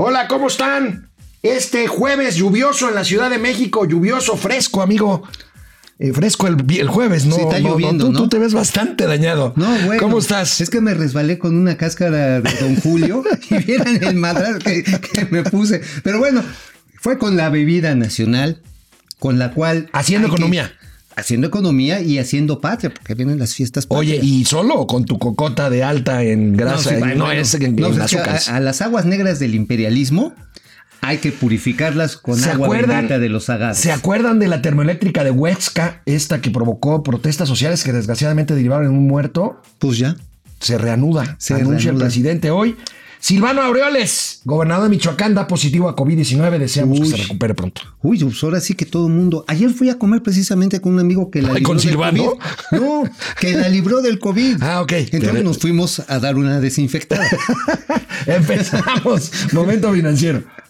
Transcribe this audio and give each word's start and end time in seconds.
Hola, 0.00 0.28
¿cómo 0.28 0.46
están? 0.46 1.08
Este 1.42 1.88
jueves 1.88 2.36
lluvioso 2.36 2.88
en 2.88 2.94
la 2.94 3.02
Ciudad 3.02 3.30
de 3.30 3.38
México, 3.38 3.84
lluvioso, 3.84 4.36
fresco, 4.36 4.80
amigo. 4.80 5.24
Eh, 5.98 6.12
fresco 6.12 6.46
el, 6.46 6.54
el, 6.78 6.86
jueves, 6.86 7.26
¿no? 7.26 7.34
Sí, 7.34 7.40
está 7.40 7.58
no, 7.58 7.70
lloviendo, 7.70 8.06
tú, 8.06 8.12
¿no? 8.12 8.18
tú 8.20 8.28
te 8.28 8.38
ves 8.38 8.54
bastante 8.54 9.06
dañado. 9.08 9.54
No, 9.56 9.66
bueno. 9.86 10.00
¿Cómo 10.00 10.20
estás? 10.20 10.60
Es 10.60 10.70
que 10.70 10.80
me 10.80 10.94
resbalé 10.94 11.40
con 11.40 11.56
una 11.56 11.76
cáscara 11.76 12.40
de 12.40 12.54
Don 12.60 12.76
Julio 12.76 13.24
y 13.50 13.56
vieran 13.64 13.98
el 14.04 14.14
madral 14.14 14.60
que, 14.62 14.84
que 14.84 15.24
me 15.32 15.42
puse. 15.42 15.80
Pero 16.04 16.20
bueno, 16.20 16.44
fue 17.00 17.18
con 17.18 17.36
la 17.36 17.48
bebida 17.48 17.96
nacional, 17.96 18.62
con 19.18 19.40
la 19.40 19.50
cual. 19.50 19.90
Haciendo 19.92 20.28
que- 20.28 20.34
economía. 20.34 20.77
Haciendo 21.18 21.46
economía 21.48 22.00
y 22.00 22.18
haciendo 22.18 22.60
patria, 22.60 22.92
porque 22.94 23.14
vienen 23.14 23.38
las 23.38 23.54
fiestas 23.54 23.86
Oye. 23.88 24.18
¿y 24.22 24.44
solo 24.44 24.74
o 24.74 24.86
con 24.86 25.04
tu 25.04 25.18
cocota 25.18 25.68
de 25.70 25.82
alta 25.84 26.22
en 26.22 26.56
grasa? 26.56 26.90
sí, 26.90 26.94
No, 26.96 27.00
bueno, 27.00 27.30
es 27.32 27.54
en, 27.54 27.76
no, 27.76 27.86
en 27.88 27.92
es 28.02 28.10
que 28.10 28.18
azúcares. 28.18 28.48
a, 28.48 28.56
a 28.56 28.60
las 28.60 28.80
aguas 28.82 29.04
negras 29.04 29.38
del 29.38 29.54
imperialismo 29.54 30.34
hay 31.00 31.18
que 31.18 31.30
purificarlas 31.30 32.16
con 32.16 32.36
¿Se 32.38 32.50
agua 32.50 32.66
acuerdan, 32.66 32.96
bendita 32.96 33.18
de 33.18 33.28
los 33.28 33.48
agaves. 33.50 33.78
¿Se 33.78 33.92
acuerdan 33.92 34.38
de 34.40 34.48
la 34.48 34.62
termoeléctrica 34.62 35.22
de 35.22 35.30
Huexca, 35.30 36.02
esta 36.06 36.40
que 36.40 36.50
provocó 36.50 37.02
protestas 37.04 37.48
sociales 37.48 37.84
que 37.84 37.92
desgraciadamente 37.92 38.54
derivaron 38.54 38.86
en 38.86 38.92
un 38.92 39.06
muerto? 39.06 39.62
Pues 39.78 39.98
ya. 39.98 40.16
Se 40.60 40.76
reanuda, 40.76 41.36
Se 41.38 41.54
anuncia 41.54 41.90
el 41.92 41.96
presidente 41.98 42.50
hoy. 42.50 42.76
Silvano 43.20 43.62
Aureoles, 43.62 44.40
gobernador 44.44 44.84
de 44.84 44.90
Michoacán, 44.90 45.34
da 45.34 45.46
positivo 45.46 45.88
a 45.88 45.96
COVID-19. 45.96 46.58
Deseamos 46.58 47.00
Uy. 47.00 47.04
que 47.04 47.16
se 47.16 47.22
recupere 47.22 47.54
pronto. 47.54 47.82
Uy, 48.02 48.18
pues 48.18 48.42
ahora 48.44 48.60
sí 48.60 48.74
que 48.74 48.86
todo 48.86 49.08
el 49.08 49.12
mundo. 49.12 49.44
Ayer 49.48 49.70
fui 49.70 49.90
a 49.90 49.98
comer 49.98 50.22
precisamente 50.22 50.80
con 50.80 50.94
un 50.94 51.00
amigo 51.00 51.30
que 51.30 51.42
la 51.42 51.52
libró 51.54 51.68
¿con 51.68 51.80
Silvano? 51.80 52.36
COVID. 52.70 52.80
No, 52.80 53.02
que 53.40 53.52
la 53.54 53.68
libró 53.68 54.02
del 54.02 54.18
COVID. 54.18 54.62
Ah, 54.62 54.82
ok. 54.82 54.92
Entonces 55.12 55.44
nos 55.44 55.58
fuimos 55.58 56.02
a 56.08 56.18
dar 56.20 56.36
una 56.36 56.60
desinfectada. 56.60 57.26
Empezamos. 58.26 59.30
Momento 59.52 59.92
financiero. 59.92 60.44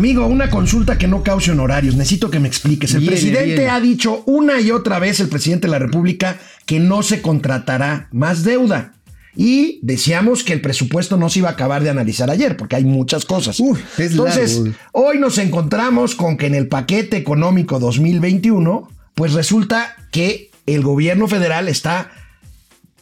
Amigo, 0.00 0.26
una 0.26 0.48
consulta 0.48 0.96
que 0.96 1.06
no 1.06 1.22
cause 1.22 1.50
honorarios. 1.50 1.94
Necesito 1.94 2.30
que 2.30 2.40
me 2.40 2.48
expliques. 2.48 2.94
El 2.94 3.00
Viene, 3.00 3.12
presidente 3.16 3.54
viene. 3.54 3.68
ha 3.68 3.80
dicho 3.80 4.22
una 4.24 4.58
y 4.58 4.70
otra 4.70 4.98
vez, 4.98 5.20
el 5.20 5.28
presidente 5.28 5.66
de 5.66 5.72
la 5.72 5.78
República, 5.78 6.38
que 6.64 6.80
no 6.80 7.02
se 7.02 7.20
contratará 7.20 8.08
más 8.10 8.42
deuda. 8.42 8.94
Y 9.36 9.78
decíamos 9.82 10.42
que 10.42 10.54
el 10.54 10.62
presupuesto 10.62 11.18
no 11.18 11.28
se 11.28 11.40
iba 11.40 11.50
a 11.50 11.52
acabar 11.52 11.82
de 11.82 11.90
analizar 11.90 12.30
ayer, 12.30 12.56
porque 12.56 12.76
hay 12.76 12.84
muchas 12.86 13.26
cosas. 13.26 13.60
Entonces, 13.98 14.56
largo. 14.56 14.74
hoy 14.92 15.18
nos 15.18 15.36
encontramos 15.36 16.14
con 16.14 16.38
que 16.38 16.46
en 16.46 16.54
el 16.54 16.66
paquete 16.68 17.18
económico 17.18 17.78
2021, 17.78 18.88
pues 19.14 19.34
resulta 19.34 19.96
que 20.10 20.50
el 20.64 20.80
gobierno 20.80 21.28
federal 21.28 21.68
está 21.68 22.10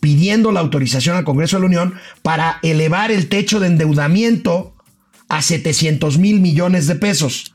pidiendo 0.01 0.51
la 0.51 0.59
autorización 0.59 1.15
al 1.15 1.23
Congreso 1.23 1.59
de 1.59 1.61
la 1.61 1.67
Unión 1.67 1.95
para 2.23 2.59
elevar 2.65 3.13
el 3.13 3.29
techo 3.29 3.61
de 3.61 3.69
endeudamiento 3.69 4.75
a 5.29 5.43
700 5.43 6.19
mil 6.19 6.41
millones 6.41 6.87
de 6.87 6.95
pesos. 6.95 7.55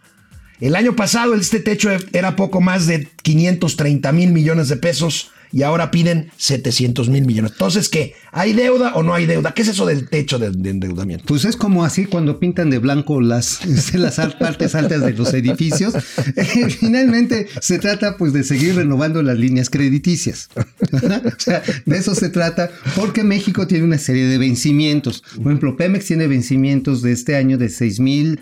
El 0.59 0.75
año 0.75 0.95
pasado 0.95 1.33
este 1.35 1.59
techo 1.59 1.89
era 2.13 2.35
poco 2.35 2.61
más 2.61 2.87
de 2.87 3.07
530 3.23 4.11
mil 4.11 4.31
millones 4.31 4.69
de 4.69 4.77
pesos 4.77 5.31
y 5.53 5.61
ahora 5.61 5.91
piden 5.91 6.31
700 6.35 7.09
mil 7.09 7.25
millones. 7.25 7.51
Entonces, 7.51 7.87
¿qué? 7.87 8.15
¿Hay 8.31 8.53
deuda 8.53 8.95
o 8.95 9.03
no 9.03 9.13
hay 9.13 9.27
deuda? 9.27 9.53
¿Qué 9.53 9.61
es 9.61 9.67
eso 9.67 9.85
del 9.85 10.09
techo 10.09 10.39
de, 10.39 10.49
de 10.49 10.69
endeudamiento? 10.71 11.25
Pues 11.27 11.45
es 11.45 11.55
como 11.55 11.85
así 11.85 12.05
cuando 12.05 12.39
pintan 12.39 12.71
de 12.71 12.79
blanco 12.79 13.21
las, 13.21 13.63
este, 13.63 13.99
las 13.99 14.15
partes 14.15 14.73
altas 14.73 15.01
de 15.05 15.13
los 15.13 15.31
edificios. 15.33 15.93
Finalmente 16.79 17.47
se 17.61 17.77
trata 17.77 18.17
pues 18.17 18.33
de 18.33 18.43
seguir 18.43 18.75
renovando 18.75 19.21
las 19.21 19.37
líneas 19.37 19.69
crediticias. 19.69 20.49
o 20.91 21.39
sea, 21.39 21.61
de 21.85 21.97
eso 21.97 22.15
se 22.15 22.29
trata 22.29 22.71
porque 22.95 23.23
México 23.23 23.67
tiene 23.67 23.85
una 23.85 23.99
serie 23.99 24.25
de 24.25 24.39
vencimientos. 24.39 25.23
Por 25.35 25.51
ejemplo, 25.51 25.77
Pemex 25.77 26.05
tiene 26.07 26.25
vencimientos 26.25 27.03
de 27.03 27.11
este 27.11 27.35
año 27.35 27.59
de 27.59 27.69
6 27.69 27.99
mil 27.99 28.39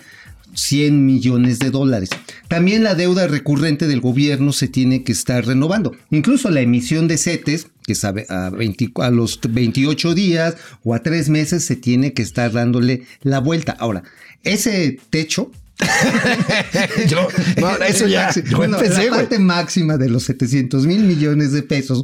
100 0.54 1.06
millones 1.06 1.60
de 1.60 1.72
dólares. 1.72 2.10
También 2.48 2.84
la 2.84 2.96
deuda 2.96 3.28
recurrente 3.28 3.88
del 3.88 4.02
gobierno 4.02 4.54
se 4.54 4.68
tiene 4.68 5.04
que 5.04 5.12
estar 5.12 5.46
renovando. 5.46 5.96
Incluso 6.10 6.50
la 6.50 6.62
emisión 6.62 7.08
de 7.08 7.18
CETES, 7.18 7.68
que 7.84 7.96
sabe 7.96 8.26
a, 8.30 8.50
20 8.50 8.92
a 8.96 9.10
los 9.10 9.40
28 9.48 10.14
días 10.14 10.56
o 10.84 10.94
a 10.94 11.04
3 11.04 11.30
meses, 11.30 11.66
se 11.66 11.76
tiene 11.76 12.14
que 12.14 12.22
estar 12.22 12.52
dándole 12.52 13.04
la 13.22 13.40
vuelta. 13.40 13.74
Ahora, 13.80 14.04
ese 14.44 15.00
techo... 15.10 15.52
Yo, 17.08 17.28
no, 17.60 17.76
eso 17.78 18.08
ya, 18.08 18.32
yo 18.34 18.58
Bueno, 18.58 18.78
empecé, 18.80 19.10
la 19.10 19.18
parte 19.18 19.40
máxima 19.40 19.98
de 19.98 20.10
los 20.10 20.24
700 20.24 20.86
mil 20.86 21.04
millones 21.04 21.52
de 21.52 21.64
pesos 21.64 22.04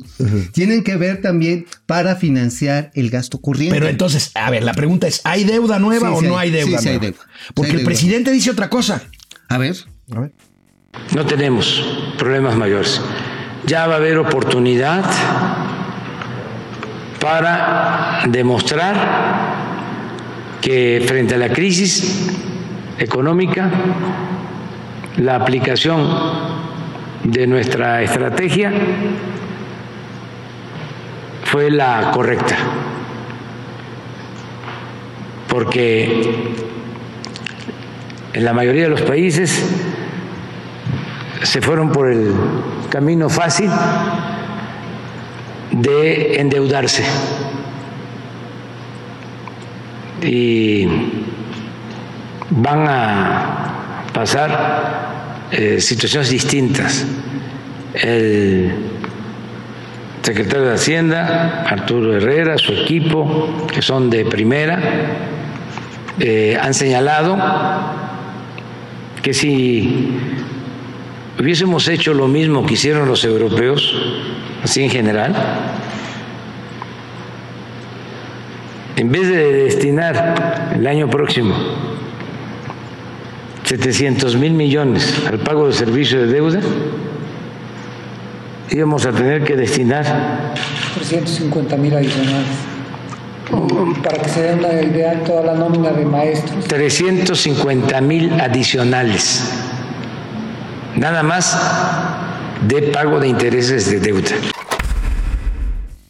tienen 0.52 0.84
que 0.84 0.96
ver 0.96 1.22
también 1.22 1.66
para 1.86 2.16
financiar 2.16 2.92
el 2.96 3.10
gasto 3.10 3.40
corriente. 3.40 3.76
Pero 3.76 3.88
entonces, 3.90 4.32
a 4.36 4.50
ver, 4.50 4.64
la 4.64 4.74
pregunta 4.74 5.08
es, 5.08 5.22
¿hay 5.24 5.44
deuda 5.44 5.80
nueva 5.80 6.10
Sí, 6.10 6.14
o 6.16 6.20
sí 6.22 6.28
no 6.28 6.38
hay. 6.38 6.52
deuda 6.52 6.78
Sí, 6.80 6.84
sí 6.84 6.90
hay 6.90 6.98
nueva? 7.00 7.12
deuda. 7.18 7.28
Porque 7.54 7.70
hay 7.72 7.72
el 7.72 7.78
deuda. 7.84 7.90
presidente 7.90 8.32
dice 8.32 8.52
otra 8.52 8.70
cosa. 8.70 9.02
a 9.50 9.58
ver, 9.58 9.76
A 10.16 10.20
ver. 10.22 10.32
No 11.16 11.26
tenemos 11.26 11.84
problemas 12.18 12.56
mayores. 12.56 13.00
Ya 13.68 13.86
va 13.88 13.96
a 13.96 13.98
haber 13.98 14.18
oportunidad 14.18 15.04
para 17.20 18.24
demostrar 18.30 18.96
que 20.62 21.04
frente 21.08 21.36
a 21.36 21.38
la 21.38 21.50
crisis 21.50 22.04
económica, 23.00 23.70
la 25.18 25.36
aplicación 25.36 26.08
de 27.24 27.48
nuestra 27.48 28.02
estrategia 28.02 28.72
fue 31.44 31.72
la 31.72 32.12
correcta. 32.12 32.56
Porque 35.48 36.54
en 38.34 38.46
la 38.46 38.54
mayoría 38.54 38.84
de 38.84 38.90
los 38.90 39.02
países 39.02 39.66
se 41.44 41.62
fueron 41.62 41.92
por 41.92 42.12
el 42.12 42.34
camino 42.90 43.30
fácil 43.30 43.72
de 45.72 46.40
endeudarse. 46.40 47.04
Y 50.22 50.88
van 52.50 52.88
a 52.88 54.06
pasar 54.14 55.48
eh, 55.52 55.80
situaciones 55.80 56.30
distintas. 56.30 57.06
El 57.94 58.72
secretario 60.22 60.68
de 60.68 60.76
Hacienda, 60.76 61.64
Arturo 61.68 62.16
Herrera, 62.16 62.58
su 62.58 62.74
equipo, 62.74 63.68
que 63.72 63.82
son 63.82 64.10
de 64.10 64.26
primera, 64.26 64.80
eh, 66.20 66.58
han 66.62 66.74
señalado 66.74 67.38
que 69.22 69.34
si 69.34 70.18
hubiésemos 71.40 71.88
hecho 71.88 72.14
lo 72.14 72.28
mismo 72.28 72.66
que 72.66 72.74
hicieron 72.74 73.08
los 73.08 73.24
europeos, 73.24 73.96
así 74.64 74.84
en 74.84 74.90
general, 74.90 75.36
en 78.96 79.12
vez 79.12 79.28
de 79.28 79.54
destinar 79.54 80.74
el 80.76 80.88
año 80.88 81.10
próximo 81.10 81.56
700 83.68 84.38
mil 84.38 84.54
millones 84.54 85.14
al 85.28 85.40
pago 85.40 85.68
de 85.68 85.74
servicio 85.74 86.20
de 86.22 86.28
deuda, 86.28 86.62
íbamos 88.70 89.06
a 89.06 89.12
tener 89.12 89.44
que 89.44 89.58
destinar 89.58 90.54
350 90.96 91.76
mil 91.76 91.94
adicionales. 91.94 92.48
Para 94.04 94.18
que 94.20 94.30
se 94.30 94.42
den 94.42 94.60
una 94.60 94.82
idea, 94.82 95.22
toda 95.26 95.42
la 95.42 95.54
nómina 95.56 95.92
de 95.92 96.06
maestros 96.06 96.66
350 96.66 98.00
mil 98.02 98.40
adicionales, 98.40 99.52
nada 100.96 101.24
más 101.24 101.58
de 102.68 102.84
pago 102.84 103.20
de 103.20 103.28
intereses 103.28 103.92
de 103.92 104.00
deuda. 104.00 104.32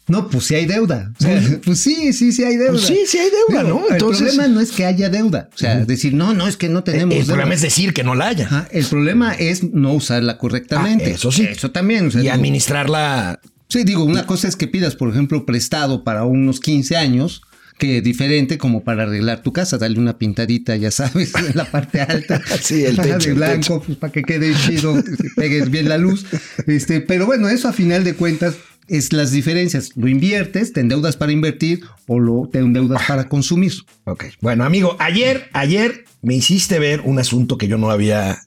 No, 0.08 0.28
pues 0.28 0.44
sí 0.44 0.54
hay 0.54 0.66
deuda. 0.66 1.12
O 1.18 1.22
sea, 1.22 1.40
pues 1.64 1.78
sí, 1.80 2.12
sí, 2.12 2.32
sí 2.32 2.42
hay 2.44 2.56
deuda. 2.56 2.72
Pues 2.72 2.84
sí, 2.86 3.00
sí 3.06 3.18
hay 3.18 3.28
deuda, 3.48 3.62
¿no? 3.62 3.82
Entonces- 3.90 4.20
El 4.22 4.26
problema 4.34 4.48
no 4.54 4.60
es 4.60 4.72
que 4.72 4.84
haya 4.86 5.08
deuda. 5.10 5.48
O 5.54 5.58
sea, 5.58 5.84
decir, 5.84 6.14
no, 6.14 6.34
no, 6.34 6.48
es 6.48 6.56
que 6.56 6.68
no 6.68 6.82
tenemos 6.82 7.12
el 7.14 7.20
deuda. 7.20 7.34
problema 7.34 7.54
es 7.54 7.62
decir 7.62 7.92
que 7.92 8.02
no 8.04 8.14
la 8.14 8.28
haya. 8.28 8.46
Ajá, 8.46 8.68
el 8.72 8.84
problema 8.86 9.34
es 9.34 9.62
no 9.62 9.92
usarla 9.92 10.38
correctamente. 10.38 11.06
Ah, 11.06 11.14
eso 11.14 11.30
sí. 11.30 11.42
Eso 11.44 11.70
también. 11.70 12.06
o 12.06 12.10
sea, 12.10 12.20
y 12.20 12.24
digo, 12.24 12.34
administrarla. 12.34 13.40
Sí, 13.68 13.84
digo, 13.84 14.04
una 14.04 14.24
cosa 14.26 14.48
es 14.48 14.56
que 14.56 14.66
pidas, 14.66 14.96
por 14.96 15.10
ejemplo, 15.10 15.44
prestado 15.44 16.02
para 16.04 16.24
unos 16.24 16.58
15 16.60 16.96
años, 16.96 17.42
que 17.78 18.00
diferente 18.00 18.56
como 18.58 18.82
para 18.82 19.02
arreglar 19.04 19.42
tu 19.42 19.52
casa, 19.52 19.76
darle 19.78 19.98
una 20.00 20.16
pintadita, 20.18 20.74
ya 20.76 20.90
sabes, 20.90 21.32
en 21.50 21.54
la 21.54 21.66
parte 21.66 22.00
alta. 22.00 22.40
Sí, 22.62 22.84
el 22.84 22.96
techo, 22.96 23.18
De 23.18 23.24
el 23.28 23.34
blanco, 23.34 23.56
techo. 23.60 23.82
pues 23.84 23.98
para 23.98 24.12
que 24.12 24.22
quede 24.22 24.54
chido, 24.54 24.94
que 25.04 25.28
pegues 25.36 25.70
bien 25.70 25.88
la 25.88 25.98
luz. 25.98 26.24
Este, 26.66 27.00
pero 27.02 27.26
bueno, 27.26 27.48
eso 27.50 27.68
a 27.68 27.72
final 27.74 28.04
de 28.04 28.14
cuentas 28.14 28.54
es 28.88 29.12
las 29.12 29.30
diferencias. 29.32 29.90
Lo 29.96 30.08
inviertes, 30.08 30.72
te 30.72 30.80
endeudas 30.80 31.16
para 31.16 31.32
invertir 31.32 31.82
o 32.06 32.18
lo 32.18 32.48
te 32.52 32.58
endeudas 32.58 33.02
para 33.06 33.28
consumir. 33.28 33.72
Ok. 34.04 34.24
Bueno, 34.40 34.64
amigo, 34.64 34.96
ayer, 34.98 35.48
ayer 35.52 36.04
me 36.22 36.34
hiciste 36.34 36.78
ver 36.78 37.02
un 37.04 37.18
asunto 37.18 37.58
que 37.58 37.68
yo 37.68 37.78
no 37.78 37.90
había 37.90 38.38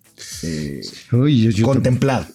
Uy, 1.11 1.41
yo- 1.41 1.51
yo- 1.51 1.65
contemplado. 1.65 2.25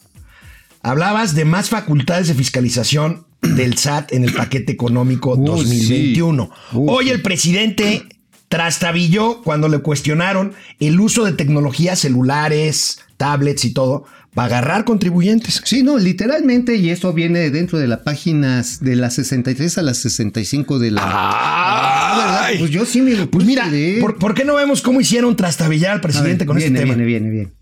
Hablabas 0.83 1.35
de 1.35 1.45
más 1.45 1.69
facultades 1.69 2.29
de 2.29 2.35
fiscalización 2.35 3.27
del 3.43 3.77
SAT 3.77 4.13
en 4.13 4.25
el 4.25 4.33
paquete 4.33 4.73
económico 4.73 5.35
Uy, 5.35 5.45
2021. 5.47 6.45
sí. 6.71 6.77
Uy, 6.77 6.87
Hoy 6.89 7.11
el 7.11 7.23
presidente 7.23 8.05
trastabilló 8.49 9.43
cuando 9.43 9.69
le 9.69 9.79
cuestionaron 9.81 10.53
el 10.79 11.01
uso 11.01 11.25
de 11.25 11.33
tecnologías 11.33 11.99
celulares, 11.99 13.01
tablets 13.17 13.65
y 13.65 13.73
todo 13.73 14.05
agarrar 14.37 14.85
contribuyentes. 14.85 15.63
Sí, 15.65 15.83
no, 15.83 15.99
literalmente, 15.99 16.77
y 16.77 16.91
esto 16.91 17.13
viene 17.13 17.51
dentro 17.51 17.79
de 17.79 17.87
las 17.89 18.01
páginas 18.01 18.81
de 18.81 18.97
las 18.97 19.15
63 19.15 19.79
a 19.79 19.83
las 19.83 19.97
65 19.99 20.79
de 20.79 20.91
la... 20.91 21.03
Ah, 21.05 22.15
¿verdad? 22.19 22.59
Pues 22.59 22.71
yo 22.71 22.85
sí 22.85 23.01
me 23.03 23.13
lo 23.13 23.31
Pues 23.31 23.47
mira, 23.47 23.67
leer. 23.67 24.01
¿por, 24.01 24.19
por 24.19 24.35
qué 24.35 24.45
no 24.45 24.55
vemos 24.55 24.83
cómo 24.83 25.01
hicieron 25.01 25.37
trastabillar 25.37 25.93
al 25.93 25.99
ver, 25.99 26.03
presidente 26.03 26.47
con 26.47 26.57
viene, 26.57 26.79
este 26.79 26.85
tema? 26.87 26.95
viene, 26.97 27.07
viene, 27.07 27.31
viene. 27.31 27.53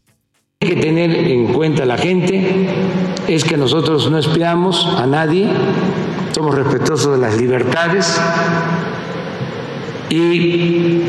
Hay 0.60 0.68
que 0.70 0.76
tener 0.76 1.10
en 1.10 1.52
cuenta 1.52 1.84
la 1.84 1.98
gente 1.98 2.68
es 3.28 3.44
que 3.44 3.56
nosotros 3.56 4.10
no 4.10 4.18
espiamos 4.18 4.86
a 4.96 5.06
nadie, 5.06 5.48
somos 6.34 6.54
respetuosos 6.54 7.12
de 7.12 7.18
las 7.18 7.36
libertades 7.36 8.18
y 10.10 11.00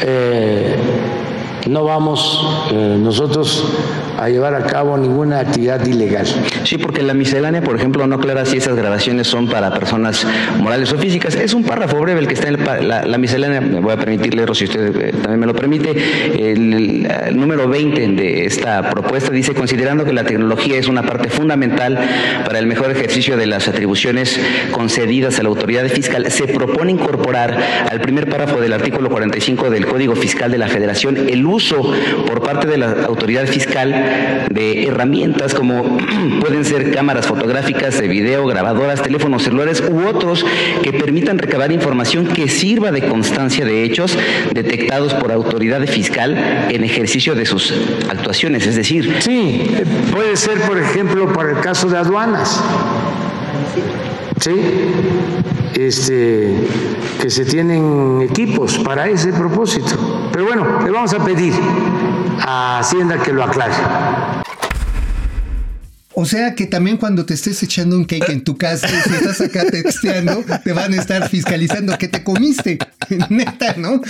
eh, 0.00 0.76
no 1.68 1.84
vamos 1.84 2.68
eh, 2.72 2.98
nosotros 3.00 3.64
a 4.18 4.28
llevar 4.28 4.54
a 4.54 4.64
cabo 4.64 4.96
ninguna 4.96 5.40
actividad 5.40 5.84
ilegal. 5.86 6.26
Sí, 6.64 6.78
porque 6.78 7.02
la 7.02 7.14
miscelánea, 7.14 7.62
por 7.62 7.76
ejemplo, 7.76 8.06
no 8.06 8.16
aclara 8.16 8.44
si 8.44 8.58
esas 8.58 8.76
grabaciones 8.76 9.26
son 9.26 9.48
para 9.48 9.72
personas 9.72 10.26
morales 10.58 10.92
o 10.92 10.98
físicas. 10.98 11.34
Es 11.34 11.54
un 11.54 11.64
párrafo 11.64 11.98
breve 11.98 12.20
el 12.20 12.26
que 12.26 12.34
está 12.34 12.48
en 12.48 12.88
la, 12.88 13.18
miscelánea. 13.18 13.60
Me 13.60 13.80
voy 13.80 13.92
a 13.92 13.96
permitir 13.96 14.34
leerlo 14.34 14.54
si 14.54 14.64
usted 14.64 14.96
eh, 14.96 15.12
también 15.12 15.40
me 15.40 15.46
lo 15.46 15.54
permite. 15.54 15.94
El, 16.34 17.08
número 17.34 17.68
20 17.68 18.08
de 18.08 18.46
esta 18.46 18.90
propuesta 18.90 19.30
dice, 19.30 19.54
considerando 19.54 20.04
que 20.04 20.12
la 20.12 20.24
tecnología 20.24 20.78
es 20.78 20.88
una 20.88 21.02
parte 21.02 21.28
fundamental 21.28 21.98
para 22.44 22.58
el 22.58 22.66
mejor 22.66 22.90
ejercicio 22.90 23.36
de 23.36 23.46
las 23.46 23.68
atribuciones 23.68 24.40
concedidas 24.70 25.38
a 25.38 25.42
la 25.42 25.48
autoridad 25.48 25.86
fiscal, 25.88 26.30
se 26.30 26.46
propone 26.46 26.92
incorporar 26.92 27.56
al 27.90 28.00
primer 28.00 28.28
párrafo 28.28 28.60
del 28.60 28.72
artículo 28.72 29.10
45 29.10 29.70
del 29.70 29.86
Código 29.86 30.14
Fiscal 30.14 30.50
de 30.50 30.58
la 30.58 30.68
Federación 30.68 31.16
el 31.28 31.44
uso 31.46 31.82
por 32.26 32.42
parte 32.42 32.66
de 32.66 32.78
la 32.78 33.04
autoridad 33.06 33.46
fiscal 33.46 34.03
de 34.50 34.86
herramientas 34.86 35.54
como 35.54 35.98
pueden 36.40 36.64
ser 36.64 36.92
cámaras 36.92 37.26
fotográficas, 37.26 38.00
de 38.00 38.08
video, 38.08 38.46
grabadoras, 38.46 39.02
teléfonos 39.02 39.42
celulares 39.42 39.82
u 39.88 40.06
otros 40.06 40.44
que 40.82 40.92
permitan 40.92 41.38
recabar 41.38 41.72
información 41.72 42.26
que 42.26 42.48
sirva 42.48 42.90
de 42.90 43.02
constancia 43.06 43.64
de 43.64 43.84
hechos 43.84 44.16
detectados 44.52 45.14
por 45.14 45.32
autoridad 45.32 45.84
fiscal 45.86 46.36
en 46.70 46.84
ejercicio 46.84 47.34
de 47.34 47.46
sus 47.46 47.72
actuaciones. 48.08 48.66
Es 48.66 48.76
decir, 48.76 49.14
Sí, 49.20 49.62
puede 50.12 50.36
ser, 50.36 50.58
por 50.60 50.78
ejemplo, 50.78 51.32
para 51.32 51.50
el 51.50 51.60
caso 51.60 51.88
de 51.88 51.98
aduanas. 51.98 52.62
Sí, 54.40 54.52
este, 55.76 56.68
que 57.20 57.30
se 57.30 57.44
tienen 57.44 58.22
equipos 58.22 58.78
para 58.78 59.08
ese 59.08 59.32
propósito. 59.32 60.30
Pero 60.32 60.44
bueno, 60.46 60.82
le 60.84 60.90
vamos 60.90 61.12
a 61.14 61.24
pedir 61.24 61.52
a 62.40 62.78
Hacienda 62.78 63.22
que 63.22 63.32
lo 63.32 63.44
aclare. 63.44 63.74
O 66.16 66.24
sea 66.24 66.54
que 66.54 66.66
también 66.66 66.96
cuando 66.96 67.26
te 67.26 67.34
estés 67.34 67.62
echando 67.62 67.96
un 67.96 68.04
cake 68.04 68.28
en 68.28 68.44
tu 68.44 68.56
casa 68.56 68.86
si 68.86 69.14
estás 69.14 69.40
acá 69.40 69.64
texteando, 69.66 70.44
te 70.62 70.72
van 70.72 70.94
a 70.94 70.96
estar 70.96 71.28
fiscalizando 71.28 71.96
qué 71.98 72.06
te 72.06 72.22
comiste. 72.22 72.78
Neta, 73.30 73.74
¿no? 73.76 74.00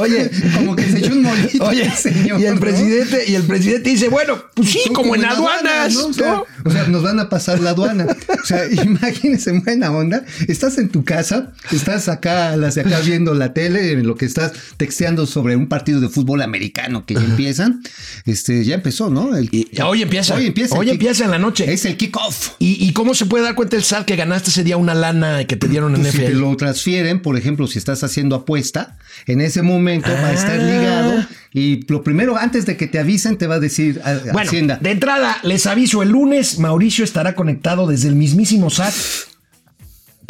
Oye, 0.00 0.30
como 0.56 0.74
que 0.74 0.82
se 0.88 0.98
echó 0.98 1.12
un 1.12 1.22
molito. 1.22 1.64
Oye, 1.64 1.90
señor. 1.90 2.40
Y 2.40 2.46
el 2.46 2.58
presidente, 2.58 3.24
y 3.28 3.34
el 3.34 3.44
presidente 3.44 3.90
dice, 3.90 4.08
bueno, 4.08 4.42
pues 4.54 4.70
sí, 4.70 4.80
como, 4.92 5.14
en 5.14 5.24
aduanas. 5.24 5.94
¿no? 5.94 6.44
O, 6.64 6.70
sea, 6.70 6.88
nos 6.88 7.02
van 7.02 7.20
a 7.20 7.28
pasar 7.28 7.60
la 7.60 7.70
aduana. 7.70 8.06
O 8.42 8.46
sea, 8.46 8.66
imagínense, 8.84 9.52
buena 9.52 9.92
onda. 9.92 10.24
Estás 10.48 10.78
en 10.78 10.88
tu 10.88 11.04
casa, 11.04 11.52
estás 11.70 12.08
acá, 12.08 12.56
las 12.56 12.74
de 12.74 12.82
acá 12.82 13.00
viendo 13.00 13.34
la 13.34 13.54
tele, 13.54 13.92
en 13.92 14.06
lo 14.06 14.16
que 14.16 14.26
estás 14.26 14.52
texteando 14.76 15.26
sobre 15.26 15.56
un 15.56 15.68
partido 15.68 16.00
de 16.00 16.08
fútbol 16.08 16.42
americano 16.42 17.06
que 17.06 17.14
ya 17.14 17.24
empiezan. 17.24 17.82
Este, 18.26 18.64
ya 18.64 18.74
empezó, 18.74 19.10
¿no? 19.10 19.40
Y, 19.40 19.70
hoy 19.82 20.02
empieza. 20.02 20.34
Hoy 20.34 20.46
empieza. 20.46 20.76
Hoy 20.76 20.90
empieza 20.90 21.19
en 21.24 21.30
la 21.30 21.38
noche. 21.38 21.72
Es 21.72 21.84
el 21.84 21.96
kickoff. 21.96 22.50
¿Y, 22.58 22.84
¿Y 22.84 22.92
cómo 22.92 23.14
se 23.14 23.26
puede 23.26 23.44
dar 23.44 23.54
cuenta 23.54 23.76
el 23.76 23.84
SAT 23.84 24.06
que 24.06 24.16
ganaste 24.16 24.50
ese 24.50 24.64
día 24.64 24.76
una 24.76 24.94
lana 24.94 25.44
que 25.44 25.56
te 25.56 25.68
dieron 25.68 25.94
en 25.94 26.02
pues 26.02 26.14
Si 26.14 26.18
te 26.18 26.30
lo 26.30 26.56
transfieren, 26.56 27.22
por 27.22 27.36
ejemplo, 27.36 27.66
si 27.66 27.78
estás 27.78 28.02
haciendo 28.04 28.36
apuesta, 28.36 28.96
en 29.26 29.40
ese 29.40 29.62
momento 29.62 30.10
va 30.10 30.28
a 30.28 30.32
estar 30.32 30.58
ah. 30.60 30.62
ligado 30.62 31.26
y 31.52 31.84
lo 31.88 32.04
primero, 32.04 32.36
antes 32.36 32.64
de 32.66 32.76
que 32.76 32.86
te 32.86 32.98
avisen, 32.98 33.36
te 33.36 33.46
va 33.46 33.56
a 33.56 33.60
decir 33.60 34.00
a, 34.04 34.40
Hacienda. 34.40 34.78
De 34.80 34.90
entrada, 34.90 35.38
les 35.42 35.66
aviso, 35.66 36.02
el 36.02 36.10
lunes 36.10 36.58
Mauricio 36.58 37.04
estará 37.04 37.34
conectado 37.34 37.86
desde 37.86 38.08
el 38.08 38.14
mismísimo 38.14 38.70
SAT 38.70 38.94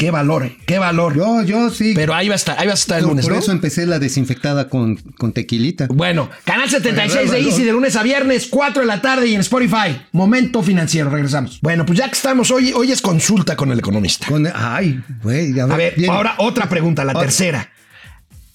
Qué 0.01 0.11
valor, 0.11 0.51
qué 0.67 0.79
valor. 0.79 1.15
Yo, 1.15 1.43
yo 1.43 1.69
sí. 1.69 1.93
Pero 1.95 2.15
ahí 2.15 2.27
va 2.29 2.35
a 2.35 2.37
estar, 2.37 2.59
ahí 2.59 2.67
va 2.67 2.73
a 2.73 2.75
estar 2.75 2.99
el 3.01 3.05
lunes, 3.05 3.27
por 3.27 3.35
¿no? 3.35 3.39
eso 3.39 3.53
empecé 3.53 3.85
la 3.85 3.99
desinfectada 3.99 4.71
con, 4.71 4.97
con 4.97 5.33
tequilita. 5.33 5.89
Bueno, 5.91 6.31
canal 6.45 6.71
76 6.71 7.31
de. 7.31 7.41
Easy 7.41 7.65
de 7.65 7.73
lunes 7.73 7.97
a 7.97 8.03
viernes, 8.03 8.47
4 8.51 8.81
de 8.81 8.87
la 8.87 9.03
tarde 9.03 9.27
y 9.29 9.35
en 9.35 9.43
Spotify. 9.43 10.01
Momento 10.13 10.63
financiero, 10.63 11.11
regresamos. 11.11 11.61
Bueno, 11.61 11.85
pues 11.85 11.99
ya 11.99 12.07
que 12.09 12.15
estamos, 12.15 12.51
hoy, 12.51 12.73
hoy 12.73 12.91
es 12.93 13.03
consulta 13.03 13.57
con 13.57 13.71
el 13.73 13.79
economista. 13.79 14.27
Con- 14.27 14.49
ay, 14.55 15.03
güey, 15.23 15.61
A 15.61 15.67
ver, 15.67 15.95
viene. 15.97 16.13
ahora 16.15 16.35
otra 16.39 16.67
pregunta, 16.71 17.05
la 17.05 17.13
Otra. 17.13 17.25
tercera. 17.25 17.71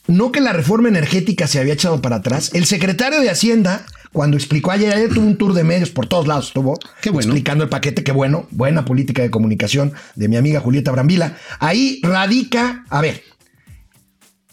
No 0.08 0.32
que 0.32 0.42
la 0.42 0.52
reforma 0.52 0.88
energética 0.88 1.46
se 1.48 1.60
había 1.60 1.74
echado 1.74 2.02
para 2.02 2.16
atrás. 2.18 2.52
El 2.56 2.66
secretario 2.66 3.20
de 3.22 3.30
Hacienda, 3.30 3.86
cuando 4.16 4.36
explicó 4.38 4.72
ayer, 4.72 4.92
ayer 4.92 5.14
tuvo 5.14 5.28
un 5.28 5.38
tour 5.38 5.54
de 5.54 5.64
medios 5.64 5.92
por 5.92 6.08
todos 6.08 6.26
lados, 6.26 6.48
estuvo 6.48 6.80
Qué 7.02 7.12
bueno. 7.12 7.28
explicando 7.28 7.64
el 7.66 7.70
paquete, 7.70 8.04
qué 8.04 8.12
bueno, 8.12 8.48
buena 8.50 8.84
política 8.86 9.22
de 9.22 9.30
comunicación 9.30 9.94
de 10.16 10.28
mi 10.28 10.38
amiga 10.38 10.60
Julieta 10.62 10.92
Brambila. 10.92 11.38
Ahí 11.60 12.00
radica, 12.02 12.84
a 12.90 13.02
ver, 13.02 13.22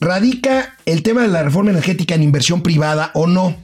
radica 0.01 0.77
el 0.85 1.03
tema 1.03 1.23
de 1.23 1.29
la 1.29 1.43
reforma 1.43 1.71
energética 1.71 2.15
en 2.15 2.23
inversión 2.23 2.63
privada 2.63 3.11
o 3.15 3.27
no. 3.27 3.57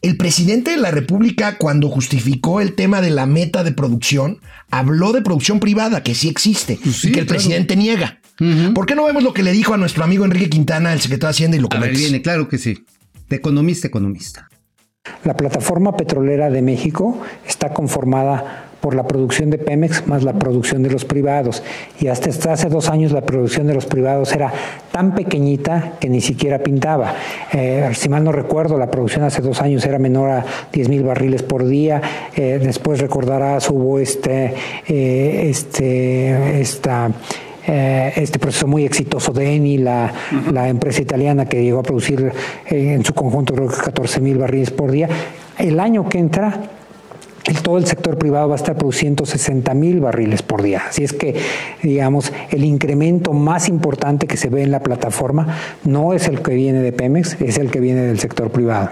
El 0.00 0.16
presidente 0.16 0.70
de 0.70 0.76
la 0.76 0.92
República, 0.92 1.56
cuando 1.58 1.88
justificó 1.88 2.60
el 2.60 2.74
tema 2.74 3.00
de 3.00 3.10
la 3.10 3.26
meta 3.26 3.64
de 3.64 3.72
producción, 3.72 4.38
habló 4.70 5.12
de 5.12 5.22
producción 5.22 5.58
privada, 5.58 6.04
que 6.04 6.14
sí 6.14 6.28
existe, 6.28 6.78
Pues 6.80 6.96
sí, 6.98 7.08
y 7.08 7.12
que 7.12 7.20
el 7.20 7.26
claro. 7.26 7.38
presidente 7.40 7.74
niega. 7.74 8.20
¿Por 8.74 8.86
qué 8.86 8.94
no 8.94 9.04
vemos 9.06 9.24
lo 9.24 9.32
que 9.34 9.42
le 9.42 9.50
dijo 9.50 9.74
a 9.74 9.76
nuestro 9.76 10.04
amigo 10.04 10.24
Enrique 10.24 10.48
Quintana, 10.50 10.92
el 10.92 11.00
secretario 11.00 11.28
de 11.28 11.36
Hacienda, 11.36 11.56
y 11.56 11.60
lo 11.60 11.68
comentas? 11.68 11.98
viene, 11.98 12.22
claro 12.22 12.48
que 12.48 12.58
sí. 12.58 12.84
De 13.28 13.34
economista, 13.36 13.88
economista. 13.88 14.48
La 15.24 15.34
plataforma 15.34 15.96
petrolera 15.96 16.50
de 16.50 16.62
México 16.62 17.16
está 17.46 17.70
conformada 17.70 18.68
por 18.80 18.94
la 18.94 19.06
producción 19.06 19.50
de 19.50 19.58
Pemex 19.58 20.06
más 20.06 20.22
la 20.22 20.34
producción 20.34 20.82
de 20.82 20.90
los 20.90 21.04
privados. 21.04 21.62
Y 22.00 22.08
hasta 22.08 22.52
hace 22.52 22.68
dos 22.68 22.88
años 22.88 23.12
la 23.12 23.22
producción 23.22 23.66
de 23.66 23.74
los 23.74 23.86
privados 23.86 24.32
era 24.32 24.52
tan 24.92 25.14
pequeñita 25.14 25.94
que 26.00 26.08
ni 26.08 26.20
siquiera 26.20 26.58
pintaba. 26.60 27.14
Eh, 27.52 27.90
si 27.94 28.08
mal 28.08 28.24
no 28.24 28.32
recuerdo, 28.32 28.78
la 28.78 28.90
producción 28.90 29.24
hace 29.24 29.42
dos 29.42 29.60
años 29.60 29.84
era 29.84 29.98
menor 29.98 30.30
a 30.30 30.44
10 30.72 30.88
mil 30.88 31.02
barriles 31.02 31.42
por 31.42 31.66
día. 31.66 32.00
Eh, 32.36 32.60
después 32.62 33.00
recordarás, 33.00 33.68
hubo 33.70 33.98
este, 33.98 34.54
eh, 34.86 35.46
este, 35.48 36.60
esta 36.60 37.10
eh, 37.68 38.12
este 38.16 38.38
proceso 38.38 38.66
muy 38.66 38.84
exitoso 38.84 39.32
de 39.32 39.54
Eni, 39.54 39.78
la, 39.78 40.12
la 40.52 40.68
empresa 40.68 41.00
italiana 41.02 41.46
que 41.46 41.62
llegó 41.62 41.80
a 41.80 41.82
producir 41.82 42.32
eh, 42.66 42.92
en 42.94 43.04
su 43.04 43.14
conjunto 43.14 43.54
creo 43.54 43.68
que 43.68 43.76
14 43.76 44.20
mil 44.20 44.38
barriles 44.38 44.70
por 44.70 44.90
día. 44.90 45.08
El 45.58 45.78
año 45.78 46.08
que 46.08 46.18
entra, 46.18 46.60
el- 47.46 47.62
todo 47.62 47.78
el 47.78 47.86
sector 47.86 48.16
privado 48.18 48.48
va 48.48 48.54
a 48.54 48.56
estar 48.56 48.76
produciendo 48.76 49.24
60 49.26 49.72
mil 49.74 50.00
barriles 50.00 50.42
por 50.42 50.62
día. 50.62 50.82
Así 50.88 51.04
es 51.04 51.12
que, 51.12 51.34
digamos, 51.82 52.32
el 52.50 52.64
incremento 52.64 53.32
más 53.32 53.68
importante 53.68 54.26
que 54.26 54.36
se 54.36 54.48
ve 54.48 54.62
en 54.62 54.70
la 54.70 54.80
plataforma 54.80 55.56
no 55.84 56.12
es 56.14 56.26
el 56.28 56.40
que 56.42 56.54
viene 56.54 56.80
de 56.80 56.92
Pemex, 56.92 57.40
es 57.40 57.58
el 57.58 57.70
que 57.70 57.80
viene 57.80 58.02
del 58.02 58.18
sector 58.18 58.50
privado. 58.50 58.90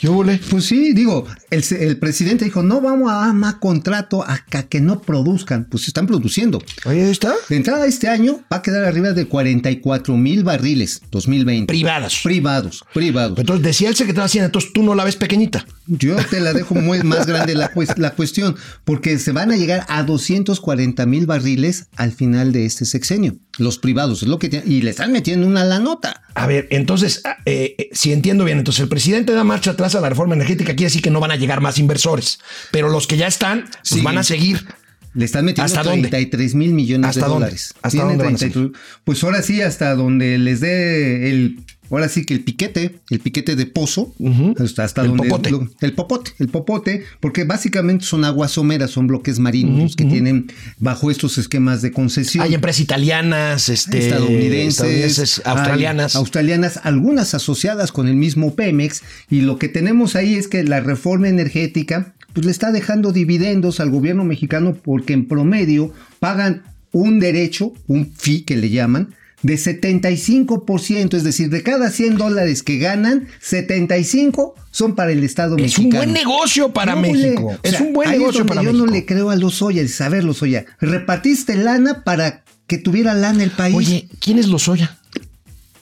¿Qué 0.00 0.08
hubo, 0.08 0.24
Pues 0.24 0.64
sí, 0.64 0.94
digo, 0.94 1.26
el, 1.50 1.98
presidente 1.98 2.46
dijo, 2.46 2.62
no 2.62 2.80
vamos 2.80 3.12
a 3.12 3.16
dar 3.16 3.34
más 3.34 3.56
contrato 3.56 4.24
hasta 4.26 4.62
que 4.62 4.80
no 4.80 5.02
produzcan. 5.02 5.66
Pues 5.66 5.88
están 5.88 6.06
produciendo. 6.06 6.58
Ahí 6.86 7.00
está. 7.00 7.34
De 7.50 7.56
entrada 7.56 7.84
este 7.84 8.08
año 8.08 8.40
va 8.50 8.56
a 8.56 8.62
quedar 8.62 8.86
arriba 8.86 9.12
de 9.12 9.26
44 9.26 10.16
mil 10.16 10.42
barriles 10.42 11.02
2020. 11.10 11.66
Privadas. 11.66 12.20
Privados, 12.24 12.82
privados. 12.94 13.38
Entonces 13.38 13.62
decía 13.62 13.90
el 13.90 13.94
secretario 13.94 14.22
de 14.22 14.26
Hacienda, 14.26 14.46
entonces 14.46 14.72
tú 14.72 14.82
no 14.82 14.94
la 14.94 15.04
ves 15.04 15.16
pequeñita. 15.16 15.66
Yo 15.86 16.16
te 16.30 16.40
la 16.40 16.54
dejo 16.54 16.74
muy 16.76 17.02
más 17.02 17.26
grande 17.26 17.54
la 17.54 17.68
cuestión, 18.14 18.56
porque 18.84 19.18
se 19.18 19.32
van 19.32 19.50
a 19.50 19.56
llegar 19.56 19.84
a 19.90 20.02
240 20.02 21.04
mil 21.04 21.26
barriles 21.26 21.88
al 21.96 22.12
final 22.12 22.52
de 22.52 22.64
este 22.64 22.86
sexenio. 22.86 23.36
Los 23.58 23.78
privados, 23.78 24.22
es 24.22 24.28
lo 24.28 24.38
que 24.38 24.48
tienen- 24.48 24.70
y 24.70 24.80
le 24.80 24.90
están 24.90 25.12
metiendo 25.12 25.46
una 25.46 25.64
la 25.64 25.78
nota. 25.78 26.22
A 26.34 26.46
ver, 26.46 26.68
entonces, 26.70 27.20
ah, 27.24 27.36
eh, 27.44 27.74
eh, 27.76 27.88
si 27.92 28.12
entiendo 28.12 28.44
bien, 28.44 28.58
entonces 28.58 28.80
el 28.80 28.88
presidente 28.88 29.32
da 29.32 29.44
marcha 29.44 29.72
atrás 29.72 29.89
a 29.94 30.00
la 30.00 30.08
reforma 30.08 30.34
energética, 30.34 30.72
quiere 30.74 30.84
decir 30.84 31.02
que 31.02 31.10
no 31.10 31.20
van 31.20 31.30
a 31.30 31.36
llegar 31.36 31.60
más 31.60 31.78
inversores, 31.78 32.38
pero 32.70 32.88
los 32.88 33.06
que 33.06 33.16
ya 33.16 33.26
están, 33.26 33.64
pues 33.68 33.78
Sí. 33.82 34.00
van 34.02 34.18
a 34.18 34.22
seguir. 34.22 34.66
Le 35.12 35.24
están 35.24 35.44
metiendo 35.44 35.64
¿Hasta 35.64 35.82
dónde? 35.82 36.08
33 36.08 36.54
mil 36.54 36.72
millones 36.72 37.10
¿Hasta 37.10 37.22
de 37.22 37.26
dónde? 37.26 37.46
dólares. 37.46 37.74
¿Hasta 37.82 38.02
dónde 38.04 38.24
van 38.24 38.34
a 38.34 38.38
33 38.38 38.80
Pues 39.04 39.24
ahora 39.24 39.42
sí, 39.42 39.60
hasta 39.60 39.94
donde 39.96 40.38
les 40.38 40.60
dé 40.60 41.30
el. 41.30 41.64
Ahora 41.90 42.08
sí 42.08 42.24
que 42.24 42.34
el 42.34 42.40
piquete, 42.44 43.00
el 43.10 43.18
piquete 43.20 43.56
de 43.56 43.66
pozo, 43.66 44.14
hasta, 44.58 44.84
hasta 44.84 45.02
El 45.02 45.08
donde. 45.08 45.28
popote. 45.28 45.50
lo- 45.50 45.68
el 45.80 45.92
popote, 45.94 46.30
el 46.38 46.48
popote, 46.48 47.02
porque 47.20 47.44
básicamente 47.44 48.04
son 48.04 48.24
aguas 48.24 48.52
someras, 48.52 48.90
son 48.90 49.06
bloques 49.08 49.38
marinos 49.38 49.96
que 49.96 50.04
tienen 50.04 50.50
bajo 50.78 51.10
estos 51.10 51.36
esquemas 51.38 51.82
de 51.82 51.90
concesión. 51.92 52.44
Hay 52.44 52.54
empresas 52.54 52.80
italianas, 52.80 53.68
este, 53.68 53.98
estadounidenses, 53.98 54.68
estadounidenses, 54.80 55.42
hay 55.44 55.52
australianas. 55.56 56.16
australianas, 56.16 56.80
algunas 56.84 57.34
asociadas 57.34 57.92
con 57.92 58.08
el 58.08 58.14
mismo 58.16 58.54
Pemex, 58.54 59.02
y 59.28 59.40
lo 59.42 59.58
que 59.58 59.68
tenemos 59.68 60.16
ahí 60.16 60.34
es 60.34 60.48
que 60.48 60.62
la 60.64 60.80
reforma 60.80 61.28
energética 61.28 62.14
pues 62.32 62.46
le 62.46 62.52
está 62.52 62.70
dejando 62.70 63.10
dividendos 63.12 63.80
al 63.80 63.90
gobierno 63.90 64.24
mexicano 64.24 64.76
porque 64.80 65.12
en 65.14 65.26
promedio 65.26 65.92
pagan 66.20 66.62
un 66.92 67.18
derecho, 67.18 67.72
un 67.88 68.12
fee 68.12 68.42
que 68.42 68.56
le 68.56 68.70
llaman, 68.70 69.14
de 69.42 69.54
75%, 69.54 71.14
es 71.16 71.24
decir, 71.24 71.48
de 71.50 71.62
cada 71.62 71.90
100 71.90 72.16
dólares 72.16 72.62
que 72.62 72.78
ganan, 72.78 73.26
75 73.40 74.54
son 74.70 74.94
para 74.94 75.12
el 75.12 75.24
Estado 75.24 75.56
es 75.56 75.78
un 75.78 75.84
mexicano. 75.86 75.96
buen 75.96 76.12
negocio 76.12 76.72
para 76.72 76.94
No, 76.94 77.00
México. 77.02 77.58
le- 77.62 77.68
es 77.68 77.76
sea, 77.76 77.82
un 77.86 77.92
buen 77.92 78.10
negocio 78.10 78.46
para 78.46 78.62
yo 78.62 78.72
México. 78.72 78.86
no 78.86 78.92
le 78.92 79.06
creo 79.06 79.30
a 79.30 79.36
Lozoya, 79.36 79.82
a 80.00 80.08
ver 80.08 80.24
Lozoya, 80.24 80.66
repartiste 80.80 81.56
lana 81.56 82.04
para 82.04 82.44
que 82.66 82.78
tuviera 82.78 83.14
lana 83.14 83.42
el 83.42 83.50
país. 83.50 83.74
Oye, 83.74 84.08
¿quién 84.20 84.38
es 84.38 84.46
Lozoya? 84.48 84.96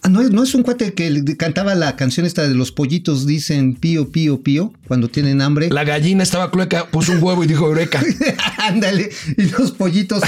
Ah, 0.03 0.09
¿No 0.09 0.21
es, 0.23 0.31
no 0.31 0.45
es 0.45 0.55
un 0.55 0.63
cuate 0.63 0.95
que 0.95 1.25
cantaba 1.37 1.75
la 1.75 1.97
canción 1.97 2.25
esta 2.25 2.47
de 2.47 2.55
los 2.55 2.71
pollitos 2.71 3.27
dicen 3.27 3.75
pío, 3.75 4.11
pío, 4.13 4.43
pío 4.43 4.73
cuando 4.87 5.09
tienen 5.09 5.43
hambre. 5.43 5.69
La 5.71 5.83
gallina 5.83 6.23
estaba 6.23 6.53
clueca, 6.53 6.87
puso 6.91 7.11
un 7.13 7.23
huevo 7.23 7.43
y 7.43 7.49
dijo 7.49 7.67
eureka. 7.67 8.01
Ándale, 8.59 9.11
y 9.37 9.43
los 9.43 9.73
pollitos 9.73 10.23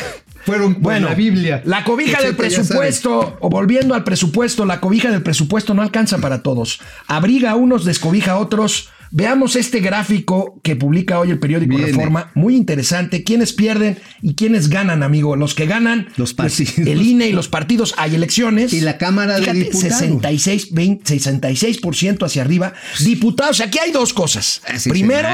fueron 0.45 0.75
por 0.75 0.83
Bueno, 0.83 1.09
la 1.09 1.15
Biblia. 1.15 1.63
La 1.65 1.85
cobija 1.85 2.19
del 2.19 2.33
Etcétera, 2.35 2.49
presupuesto, 2.49 3.37
o 3.41 3.49
volviendo 3.49 3.95
al 3.95 4.05
presupuesto, 4.05 4.65
la 4.65 4.81
cobija 4.81 5.11
del 5.11 5.23
presupuesto 5.23 5.75
no 5.75 5.83
alcanza 5.83 6.19
para 6.19 6.43
todos. 6.43 6.81
Abriga 7.07 7.51
a 7.51 7.57
unos, 7.57 7.85
descobija 7.85 8.33
a 8.33 8.39
otros. 8.39 8.89
Veamos 9.13 9.57
este 9.57 9.81
gráfico 9.81 10.61
que 10.63 10.77
publica 10.77 11.19
hoy 11.19 11.31
el 11.31 11.39
periódico 11.39 11.77
Viene. 11.77 11.93
Reforma, 11.93 12.31
muy 12.35 12.55
interesante. 12.55 13.25
¿Quiénes 13.25 13.53
pierden 13.53 13.99
y 14.23 14.35
quiénes 14.35 14.69
ganan, 14.69 15.03
amigo? 15.03 15.35
Los 15.37 15.55
que 15.55 15.67
ganan, 15.67 16.09
Los 16.17 16.33
pues, 16.35 16.59
partidos. 16.59 16.89
el 16.89 17.03
INE 17.03 17.29
y 17.29 17.33
los 17.33 17.49
partidos, 17.49 17.95
hay 17.97 18.15
elecciones. 18.15 18.73
Y 18.73 18.81
la 18.81 18.99
Cámara 18.99 19.41
de 19.41 19.53
Diputados. 19.53 19.99
66, 19.99 20.73
20, 20.73 21.15
66% 21.19 22.25
hacia 22.25 22.43
arriba. 22.43 22.73
Diputados, 23.01 23.61
aquí 23.61 23.79
hay 23.79 23.91
dos 23.91 24.13
cosas. 24.13 24.63
Ah, 24.67 24.75
Primero. 24.89 25.29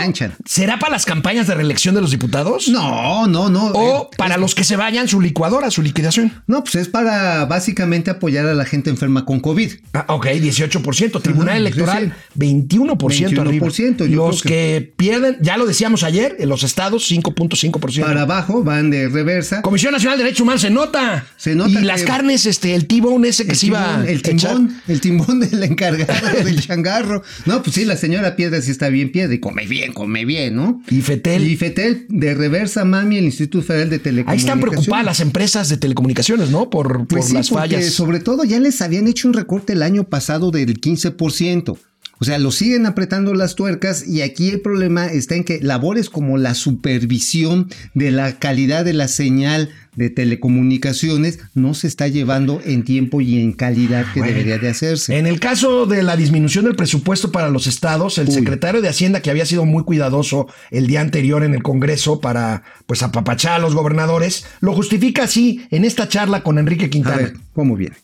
¿será 0.45 0.79
para 0.79 0.93
las 0.93 1.05
campañas 1.05 1.47
de 1.47 1.55
reelección 1.55 1.95
de 1.95 2.01
los 2.01 2.11
diputados? 2.11 2.69
No, 2.69 3.27
no, 3.27 3.51
no. 3.51 3.67
O 3.69 4.05
eh, 4.05 4.17
para 4.17 4.39
los 4.39 4.55
que 4.55 4.65
se 4.65 4.77
vayan 4.77 5.09
su 5.09 5.21
licuadora, 5.21 5.71
su 5.71 5.83
liquidación. 5.83 6.43
No, 6.47 6.65
pues 6.65 6.77
es 6.77 6.89
para 6.89 7.45
básicamente 7.45 8.11
apoyar 8.11 8.47
a 8.47 8.55
la 8.55 8.65
gente 8.65 8.91
enferma 8.91 9.25
con 9.25 9.41
COVID. 9.41 9.73
Ah, 9.93 10.07
ok, 10.09 10.27
18%. 10.27 11.21
Tribunal 11.21 11.49
Ajá, 11.49 11.57
Electoral, 11.59 12.15
sí, 12.39 12.39
21%, 12.41 13.41
arriba. 13.41 13.66
21%, 13.67 14.07
yo 14.07 14.29
Los 14.29 14.43
que 14.43 14.93
pierden, 14.97 15.37
ya 15.41 15.57
lo 15.57 15.67
decíamos 15.67 16.03
ayer, 16.03 16.37
en 16.39 16.49
los 16.49 16.63
estados, 16.63 17.11
5.5%. 17.11 18.03
Para 18.05 18.23
abajo 18.23 18.63
van 18.65 18.91
de 18.91 19.09
reversa. 19.09 19.63
Comisión 19.63 19.93
Nacional 19.93 20.19
de 20.19 20.25
Derechos 20.25 20.43
Humanos 20.43 20.63
se 20.63 20.71
nota. 20.71 21.27
Se 21.37 21.55
nota 21.55 21.71
Y 21.71 21.75
que- 21.77 21.83
las 21.83 22.03
carnes, 22.03 22.47
este, 22.47 22.75
el 22.75 22.87
tibón 22.87 23.25
ese 23.25 23.47
que 23.47 23.55
se 23.55 23.67
iba 23.67 24.05
el 24.07 24.23
timbón, 24.23 24.75
el 24.89 25.01
timbón 25.01 25.41
del 25.41 25.63
encargado 25.63 26.07
del 26.45 26.61
changarro. 26.61 27.23
No, 27.45 27.63
pues 27.63 27.75
sí, 27.75 27.85
la 27.85 27.97
señora 27.97 28.37
Piedra 28.37 28.61
sí 28.63 28.71
está 28.71 28.89
bien 28.89 29.11
piedra 29.13 29.35
y 29.35 29.39
come 29.41 29.67
bien, 29.67 29.93
come 29.93 30.25
bien, 30.25 30.57
¿no? 30.57 30.83
Y 30.91 31.01
Fetel. 31.01 31.47
Y 31.49 31.57
Fetel 31.57 32.07
de 32.09 32.35
reversa 32.35 32.85
mami 32.85 33.19
el 33.19 33.25
Instituto 33.25 33.65
Federal 33.67 33.91
de 33.91 33.97
Ahí 33.97 34.01
Telecomunicaciones. 34.03 34.43
están 34.43 34.61
preocupadas 34.61 35.05
las 35.05 35.21
empresas 35.21 35.69
de 35.69 35.77
telecomunicaciones, 35.77 36.51
¿no? 36.51 36.71
Por, 36.71 36.89
por 36.99 37.07
Pues 37.09 37.27
sí, 37.27 37.35
las 37.35 37.51
fallas. 37.51 37.87
sobre 37.93 38.21
todo 38.21 38.45
ya 38.45 38.59
les 38.61 38.81
habían 38.83 39.07
hecho 39.09 39.29
un 39.29 39.35
recorte 39.35 39.73
el 39.73 39.83
año 39.83 40.05
pasado 40.05 40.51
del 40.51 40.81
15%. 40.81 41.79
O 42.19 42.25
sea, 42.25 42.39
lo 42.39 42.51
siguen 42.51 42.87
apretando 42.87 43.35
las 43.35 43.55
tuercas 43.57 44.07
y 44.07 44.23
aquí 44.23 44.49
el 44.49 44.61
problema 44.63 45.07
está 45.07 45.35
en 45.35 45.45
que 45.45 45.61
labores 45.61 46.09
como 46.09 46.39
la 46.39 46.55
supervisión 46.55 47.69
de 47.95 48.11
la 48.11 48.39
calidad 48.39 48.85
de 48.87 48.95
la 48.95 49.07
señal 49.07 49.69
de 49.97 50.11
telecomunicaciones 50.11 51.41
no 51.55 51.75
se 51.75 51.87
está 51.87 52.09
llevando 52.09 52.61
en 52.65 52.85
tiempo 52.85 53.21
y 53.21 53.41
en 53.41 53.53
calidad 53.53 54.05
que 54.15 54.23
debería 54.23 54.59
de 54.59 54.69
hacerse. 54.69 55.19
En 55.19 55.27
el 55.27 55.41
caso 55.41 55.87
de 55.87 56.03
la 56.03 56.17
disminución 56.17 56.65
del 56.65 56.77
presupuesto 56.77 57.33
para 57.33 57.51
los 57.51 57.67
estados, 57.67 58.19
el 58.19 58.29
Uy. 58.29 58.35
secretario 58.35 58.83
de 58.83 58.89
Hacienda, 58.89 59.21
que 59.21 59.31
había 59.31 59.47
sido 59.47 59.65
muy 59.65 59.85
cuidadoso 59.85 60.49
el 60.71 60.87
día 60.87 61.01
anterior 61.01 61.45
en 61.45 61.55
el 61.55 61.63
Congreso 61.63 62.21
para 62.21 62.63
pues 62.87 63.03
apapachar 63.03 63.55
a 63.55 63.59
los 63.59 63.75
gobernadores, 63.75 64.47
lo 64.61 64.75
justifica 64.75 65.25
así 65.25 65.67
en 65.71 65.85
esta 65.85 66.09
charla 66.09 66.43
con 66.43 66.59
Enrique 66.59 66.87
A 66.87 66.91
Quintana. 66.91 67.17
ver, 67.17 67.35
¿cómo 67.53 67.77
viene? 67.77 67.97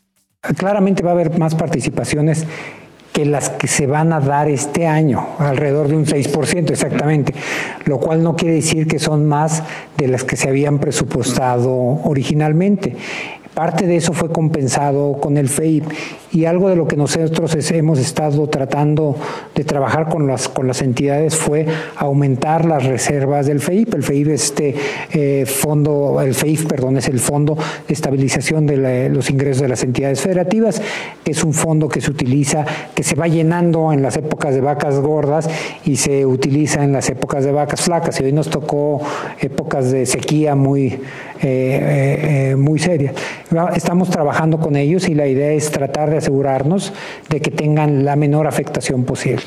Claramente 0.57 1.02
va 1.02 1.11
a 1.11 1.14
haber 1.14 1.38
más 1.38 1.54
participaciones 1.54 2.47
que 3.12 3.26
las 3.26 3.50
que 3.50 3.69
se 3.69 3.87
van 3.87 4.12
a 4.12 4.21
dar 4.21 4.49
este 4.49 4.87
año, 4.87 5.26
alrededor 5.38 5.88
de 5.88 5.97
un 5.97 6.07
6% 6.07 6.71
exactamente, 6.71 7.35
lo 7.85 7.99
cual 7.99 8.23
no 8.23 8.37
quiere 8.37 8.54
decir 8.54 8.87
que 8.87 8.99
son 8.99 9.26
más 9.26 9.62
de 9.99 10.09
las 10.09 10.25
que 10.25 10.37
se 10.37 10.49
habían 10.49 10.78
presupuestado 10.78 11.75
originalmente. 12.04 12.97
Parte 13.54 13.87
de 13.87 13.97
eso 13.97 14.14
fue 14.14 14.33
compensado 14.33 15.19
con 15.21 15.37
el 15.37 15.49
FEIP 15.49 15.85
y 16.32 16.46
algo 16.46 16.70
de 16.70 16.76
lo 16.76 16.88
que 16.88 16.96
nosotros 16.96 17.54
hemos 17.72 17.98
estado 17.98 18.48
tratando 18.48 19.16
de 19.54 19.64
trabajar 19.64 20.08
con 20.08 20.26
las, 20.26 20.48
con 20.48 20.66
las 20.66 20.80
entidades 20.80 21.36
fue 21.36 21.66
aumentar 21.96 22.64
las 22.64 22.84
reservas 22.84 23.46
del 23.46 23.60
FEIP. 23.60 23.94
El 23.94 24.02
FEIP 24.02 24.28
es 24.28 24.44
este 24.44 24.74
eh, 25.12 25.44
fondo, 25.46 26.20
el 26.22 26.34
FEIP, 26.34 26.66
perdón, 26.66 26.96
es 26.96 27.08
el 27.08 27.20
Fondo 27.20 27.56
de 27.86 27.92
Estabilización 27.92 28.66
de 28.66 29.10
los 29.10 29.28
Ingresos 29.30 29.62
de 29.62 29.68
las 29.68 29.82
Entidades 29.82 30.22
Federativas, 30.22 30.80
que 31.22 31.32
es 31.32 31.44
un 31.44 31.52
fondo 31.52 31.88
que 31.88 32.00
se 32.00 32.10
utiliza, 32.10 32.64
que 32.94 33.02
se 33.02 33.14
va 33.14 33.28
llenando 33.28 33.92
en 33.92 34.00
las 34.00 34.16
épocas 34.16 34.54
de 34.54 34.62
vacas 34.62 34.98
gordas 35.00 35.48
y 35.84 35.96
se 35.96 36.24
utiliza 36.24 36.82
en 36.82 36.92
las 36.92 37.10
épocas 37.10 37.44
de 37.44 37.52
vacas 37.52 37.82
flacas. 37.82 38.20
Y 38.20 38.24
hoy 38.24 38.32
nos 38.32 38.48
tocó 38.48 39.02
épocas 39.40 39.92
de 39.92 40.06
sequía 40.06 40.54
muy, 40.54 40.86
eh, 40.86 41.00
eh, 41.42 42.56
muy 42.56 42.78
serias. 42.78 43.14
Estamos 43.74 44.08
trabajando 44.08 44.58
con 44.58 44.76
ellos 44.76 45.08
y 45.08 45.14
la 45.14 45.26
idea 45.26 45.52
es 45.52 45.70
tratar 45.70 46.08
de 46.08 46.21
asegurarnos 46.22 46.92
de 47.28 47.40
que 47.40 47.50
tengan 47.50 48.04
la 48.04 48.16
menor 48.16 48.46
afectación 48.46 49.04
posible. 49.04 49.42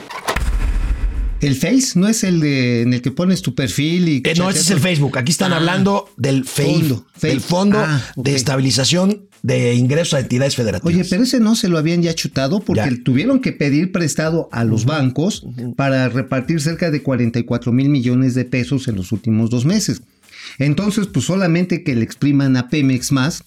¿El 1.42 1.56
Face 1.56 2.00
no 2.00 2.08
es 2.08 2.24
el 2.24 2.40
de 2.40 2.82
en 2.82 2.94
el 2.94 3.02
que 3.02 3.12
pones 3.12 3.42
tu 3.42 3.54
perfil 3.54 4.08
y 4.08 4.18
Eh, 4.26 4.34
no, 4.38 4.50
ese 4.50 4.60
es 4.62 4.70
el 4.72 4.80
Facebook. 4.80 5.18
Aquí 5.18 5.32
están 5.32 5.54
Ah. 5.54 5.58
hablando 5.58 6.10
del 6.18 6.46
FEIF, 6.46 6.78
Fondo, 6.80 7.06
del. 7.22 7.42
Fondo 7.42 7.78
Ah, 7.80 8.02
de 8.16 8.36
Estabilización 8.36 9.28
de 9.44 9.76
Ingresos 9.76 10.16
a 10.16 10.22
Entidades 10.22 10.56
Federativas. 10.56 10.92
Oye, 10.96 11.06
pero 11.08 11.22
ese 11.24 11.40
no 11.40 11.56
se 11.56 11.68
lo 11.68 11.78
habían 11.78 12.02
ya 12.02 12.16
chutado 12.16 12.62
porque 12.62 12.90
Ya. 12.90 13.04
tuvieron 13.04 13.42
que 13.42 13.52
pedir 13.52 13.92
prestado 13.92 14.50
a 14.52 14.64
los 14.64 14.86
bancos 14.86 15.46
para 15.76 16.10
repartir 16.10 16.62
cerca 16.62 16.90
de 16.90 17.04
44 17.04 17.72
mil 17.72 17.90
millones 17.90 18.34
de 18.34 18.46
pesos 18.46 18.88
en 18.88 18.96
los 18.96 19.12
últimos 19.12 19.50
dos 19.52 19.66
meses. 19.66 20.02
Entonces, 20.58 21.06
pues 21.08 21.26
solamente 21.26 21.84
que 21.84 21.96
le 21.96 22.04
expriman 22.04 22.56
a 22.58 22.70
Pemex 22.70 23.12
más. 23.12 23.44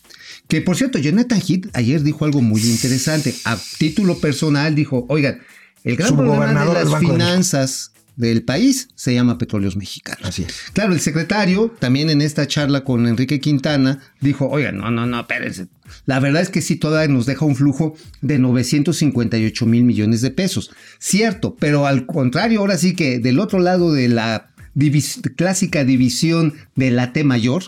Que 0.48 0.62
por 0.62 0.76
cierto, 0.76 0.98
Jonathan 0.98 1.40
Heath 1.40 1.68
ayer 1.74 2.02
dijo 2.02 2.24
algo 2.24 2.40
muy 2.40 2.62
interesante. 2.62 3.34
A 3.44 3.58
título 3.78 4.18
personal 4.18 4.74
dijo, 4.74 5.04
oigan, 5.08 5.40
el 5.84 5.96
gran 5.96 6.16
problema 6.16 6.64
de 6.64 6.72
las 6.72 6.90
de 6.90 6.98
finanzas 6.98 7.92
del 8.16 8.42
país 8.42 8.88
se 8.96 9.14
llama 9.14 9.38
Petróleos 9.38 9.76
Mexicanos. 9.76 10.24
Así 10.24 10.42
es. 10.42 10.70
Claro, 10.72 10.92
el 10.92 11.00
secretario 11.00 11.72
también 11.78 12.10
en 12.10 12.20
esta 12.20 12.48
charla 12.48 12.82
con 12.82 13.06
Enrique 13.06 13.40
Quintana 13.40 14.00
dijo, 14.20 14.48
oigan, 14.48 14.78
no, 14.78 14.90
no, 14.90 15.06
no, 15.06 15.20
espérense. 15.20 15.68
La 16.04 16.18
verdad 16.18 16.42
es 16.42 16.48
que 16.48 16.60
sí 16.60 16.76
todavía 16.76 17.14
nos 17.14 17.26
deja 17.26 17.44
un 17.44 17.54
flujo 17.54 17.94
de 18.20 18.38
958 18.38 19.66
mil 19.66 19.84
millones 19.84 20.20
de 20.20 20.32
pesos. 20.32 20.72
Cierto, 20.98 21.56
pero 21.60 21.86
al 21.86 22.06
contrario, 22.06 22.60
ahora 22.60 22.76
sí 22.76 22.96
que 22.96 23.20
del 23.20 23.38
otro 23.38 23.60
lado 23.60 23.92
de 23.92 24.08
la 24.08 24.50
divis- 24.78 25.20
clásica 25.36 25.84
división 25.84 26.54
de 26.76 26.90
la 26.90 27.12
T 27.12 27.24
mayor, 27.24 27.64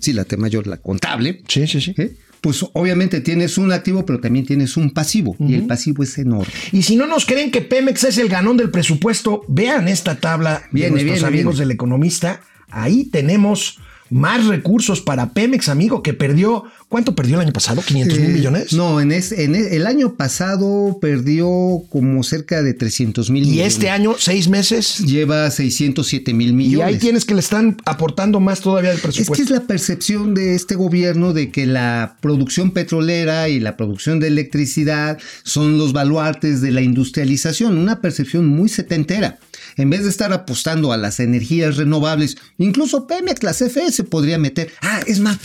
sí, 0.00 0.12
la 0.12 0.24
T 0.24 0.36
mayor, 0.36 0.66
la 0.66 0.76
contable, 0.76 1.42
Sí, 1.48 1.66
sí, 1.66 1.80
sí. 1.80 1.94
¿eh? 1.96 2.12
pues 2.40 2.64
obviamente 2.72 3.20
tienes 3.20 3.56
un 3.56 3.70
activo, 3.72 4.04
pero 4.04 4.18
también 4.18 4.44
tienes 4.44 4.76
un 4.76 4.90
pasivo, 4.90 5.36
y 5.38 5.54
el 5.54 5.62
pasivo 5.66 6.02
es 6.02 6.18
enorme. 6.18 6.52
Y 6.72 6.82
si 6.82 6.96
no 6.96 7.06
nos 7.06 7.24
creen 7.24 7.52
que 7.52 7.60
Pemex 7.60 8.02
es 8.02 8.18
el 8.18 8.28
ganón 8.28 8.56
del 8.56 8.70
presupuesto, 8.70 9.42
vean 9.46 9.86
esta 9.86 10.16
tabla 10.16 10.64
Viene, 10.72 10.86
de 10.86 10.90
nuestros 11.04 11.20
viene, 11.20 11.28
amigos 11.28 11.54
viene. 11.54 11.66
del 11.68 11.70
economista. 11.70 12.40
Ahí 12.68 13.04
tenemos 13.04 13.78
más 14.12 14.46
recursos 14.46 15.00
para 15.00 15.32
Pemex, 15.32 15.68
amigo, 15.68 16.02
que 16.02 16.12
perdió. 16.14 16.64
¿Cuánto 16.88 17.14
perdió 17.14 17.36
el 17.36 17.40
año 17.42 17.52
pasado? 17.54 17.80
¿500 17.80 18.18
mil 18.20 18.30
Eh, 18.30 18.32
millones? 18.34 18.72
No, 18.74 19.00
en, 19.00 19.12
es- 19.12 19.32
en 19.32 19.54
el 19.54 19.86
año 19.86 20.14
pasado 20.16 20.98
perdió 21.00 21.48
como 21.88 22.22
cerca 22.22 22.62
de 22.62 22.74
300 22.74 23.30
mil 23.30 23.44
Y 23.44 23.50
millones. 23.52 23.72
este 23.74 23.88
año, 23.88 24.14
seis 24.18 24.48
meses. 24.48 24.98
lleva 24.98 25.50
607 25.50 26.34
mil 26.34 26.50
Y 26.50 26.52
millones. 26.52 26.86
hay 26.86 26.98
quienes 26.98 27.24
que 27.24 27.32
le 27.34 27.40
están 27.40 27.78
aportando 27.86 28.40
más 28.40 28.60
todavía 28.60 28.90
del 28.90 28.98
Es 28.98 29.02
que 29.02 29.08
presupuesto. 29.08 29.44
es 29.44 29.50
la 29.50 29.60
percepción 29.66 30.34
de 30.34 30.54
este 30.54 30.74
gobierno 30.74 31.32
de 31.32 31.50
que 31.50 31.64
la 31.64 32.16
producción 32.20 32.72
petrolera 32.72 33.48
y 33.48 33.58
la 33.60 33.76
producción 33.78 34.20
de 34.20 34.28
electricidad 34.28 35.18
son 35.44 35.78
los 35.78 35.94
baluartes 35.94 36.60
de 36.60 36.72
la 36.72 36.82
industrialización, 36.82 37.78
una 37.78 38.00
percepción 38.02 38.46
muy 38.46 38.68
setentera. 38.68 39.38
En 39.76 39.90
vez 39.90 40.02
de 40.04 40.10
estar 40.10 40.32
apostando 40.32 40.92
a 40.92 40.96
las 40.96 41.20
energías 41.20 41.76
renovables, 41.76 42.36
incluso 42.58 43.06
Pemex, 43.06 43.42
la 43.42 43.52
CFE 43.52 43.92
se 43.92 44.04
podría 44.04 44.38
meter. 44.38 44.72
Ah, 44.82 45.00
es 45.06 45.20
más, 45.20 45.38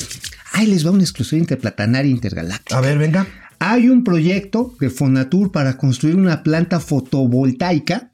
ahí 0.53 0.67
les 0.67 0.85
va 0.85 0.91
una 0.91 1.03
exclusión 1.03 1.41
interplatanaria 1.41 2.11
intergaláctica. 2.11 2.77
A 2.77 2.81
ver, 2.81 2.97
venga. 2.97 3.27
Hay 3.59 3.89
un 3.89 4.03
proyecto 4.03 4.75
de 4.79 4.89
Fonatur 4.89 5.51
para 5.51 5.77
construir 5.77 6.15
una 6.15 6.43
planta 6.43 6.79
fotovoltaica 6.79 8.11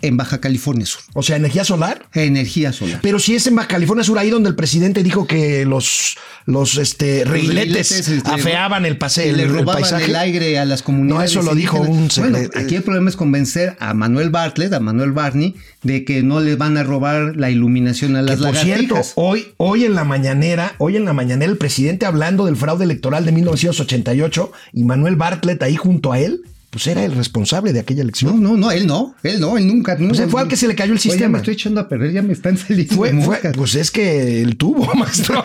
en 0.00 0.16
Baja 0.16 0.40
California 0.40 0.86
Sur. 0.86 1.02
O 1.14 1.22
sea, 1.22 1.36
energía 1.36 1.64
solar. 1.64 2.06
Energía 2.14 2.72
solar. 2.72 3.00
Pero 3.02 3.18
si 3.18 3.34
es 3.34 3.46
en 3.46 3.56
Baja 3.56 3.68
California 3.68 4.04
Sur, 4.04 4.18
ahí 4.18 4.30
donde 4.30 4.48
el 4.48 4.54
presidente 4.54 5.02
dijo 5.02 5.26
que 5.26 5.64
los, 5.64 6.16
los 6.46 6.76
este, 6.78 7.22
este, 7.78 8.22
afeaban 8.24 8.86
el 8.86 8.96
paseo, 8.96 9.36
le 9.36 9.42
el 9.44 9.48
robaban 9.50 9.82
paisaje. 9.82 10.04
el 10.04 10.16
aire 10.16 10.58
a 10.58 10.64
las 10.64 10.82
comunidades. 10.82 11.34
No, 11.34 11.40
eso 11.40 11.48
lo 11.48 11.54
dijo 11.56 11.80
un 11.80 12.08
Bueno, 12.18 12.38
aquí 12.54 12.76
el 12.76 12.82
problema 12.82 13.10
es 13.10 13.16
convencer 13.16 13.76
a 13.80 13.94
Manuel 13.94 14.30
Bartlett, 14.30 14.72
a 14.72 14.80
Manuel 14.80 15.12
Barney, 15.12 15.54
de 15.82 16.04
que 16.04 16.22
no 16.22 16.40
le 16.40 16.56
van 16.56 16.76
a 16.76 16.82
robar 16.82 17.36
la 17.36 17.50
iluminación 17.50 18.14
a 18.16 18.20
Que, 18.20 18.26
las 18.26 18.36
por 18.36 18.54
lagartijas. 18.54 18.78
cierto, 18.78 19.00
hoy, 19.16 19.48
hoy 19.56 19.84
en 19.84 19.94
la 19.94 20.04
mañanera, 20.04 20.74
hoy 20.78 20.96
en 20.96 21.04
la 21.04 21.12
mañanera, 21.12 21.50
el 21.50 21.58
presidente 21.58 22.06
hablando 22.06 22.46
del 22.46 22.56
fraude 22.56 22.84
electoral 22.84 23.24
de 23.24 23.32
1988 23.32 24.52
y 24.72 24.84
Manuel 24.84 25.16
Bartlett 25.16 25.62
ahí 25.62 25.76
junto 25.76 26.12
a 26.12 26.20
él, 26.20 26.42
pues 26.70 26.86
era 26.86 27.02
el 27.04 27.14
responsable 27.14 27.72
de 27.72 27.80
aquella 27.80 28.02
no, 28.02 28.08
elección. 28.08 28.42
no, 28.42 28.56
no, 28.56 28.70
él 28.70 28.86
no, 28.86 29.14
él 29.22 29.40
no, 29.40 29.56
él 29.56 29.66
nunca. 29.66 29.96
nunca 29.96 30.14
sea, 30.14 30.28
fue 30.28 30.42
al 30.42 30.48
que 30.48 30.56
se 30.56 30.68
le 30.68 30.74
cayó 30.74 30.92
el 30.92 30.98
Oye, 30.98 31.08
sistema. 31.10 31.28
me 31.30 31.38
estoy 31.38 31.54
echando 31.54 31.80
a 31.80 31.88
perder, 31.88 32.12
ya 32.12 32.22
me 32.22 32.32
están 32.34 32.56
saliendo 32.58 32.94
Fue, 32.94 33.12
fue- 33.22 33.40
pues 33.54 33.74
es 33.74 33.90
que 33.90 34.42
el 34.42 34.56
tubo, 34.56 34.92
maestro. 34.94 35.42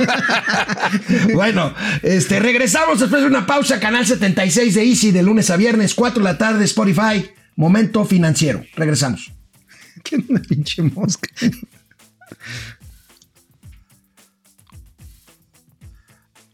bueno, 1.33 1.73
este, 2.01 2.39
regresamos 2.39 2.99
después 2.99 3.21
de 3.21 3.27
una 3.27 3.45
pausa, 3.45 3.79
canal 3.79 4.05
76 4.05 4.75
de 4.75 4.83
Easy, 4.83 5.11
de 5.11 5.23
lunes 5.23 5.49
a 5.49 5.57
viernes, 5.57 5.93
4 5.93 6.19
de 6.21 6.23
la 6.29 6.37
tarde, 6.37 6.65
Spotify, 6.65 7.25
Momento 7.55 8.03
Financiero. 8.05 8.63
Regresamos. 8.75 9.31
Que 10.03 10.17
una 10.27 10.41
pinche 10.41 10.81
mosca. 10.81 11.29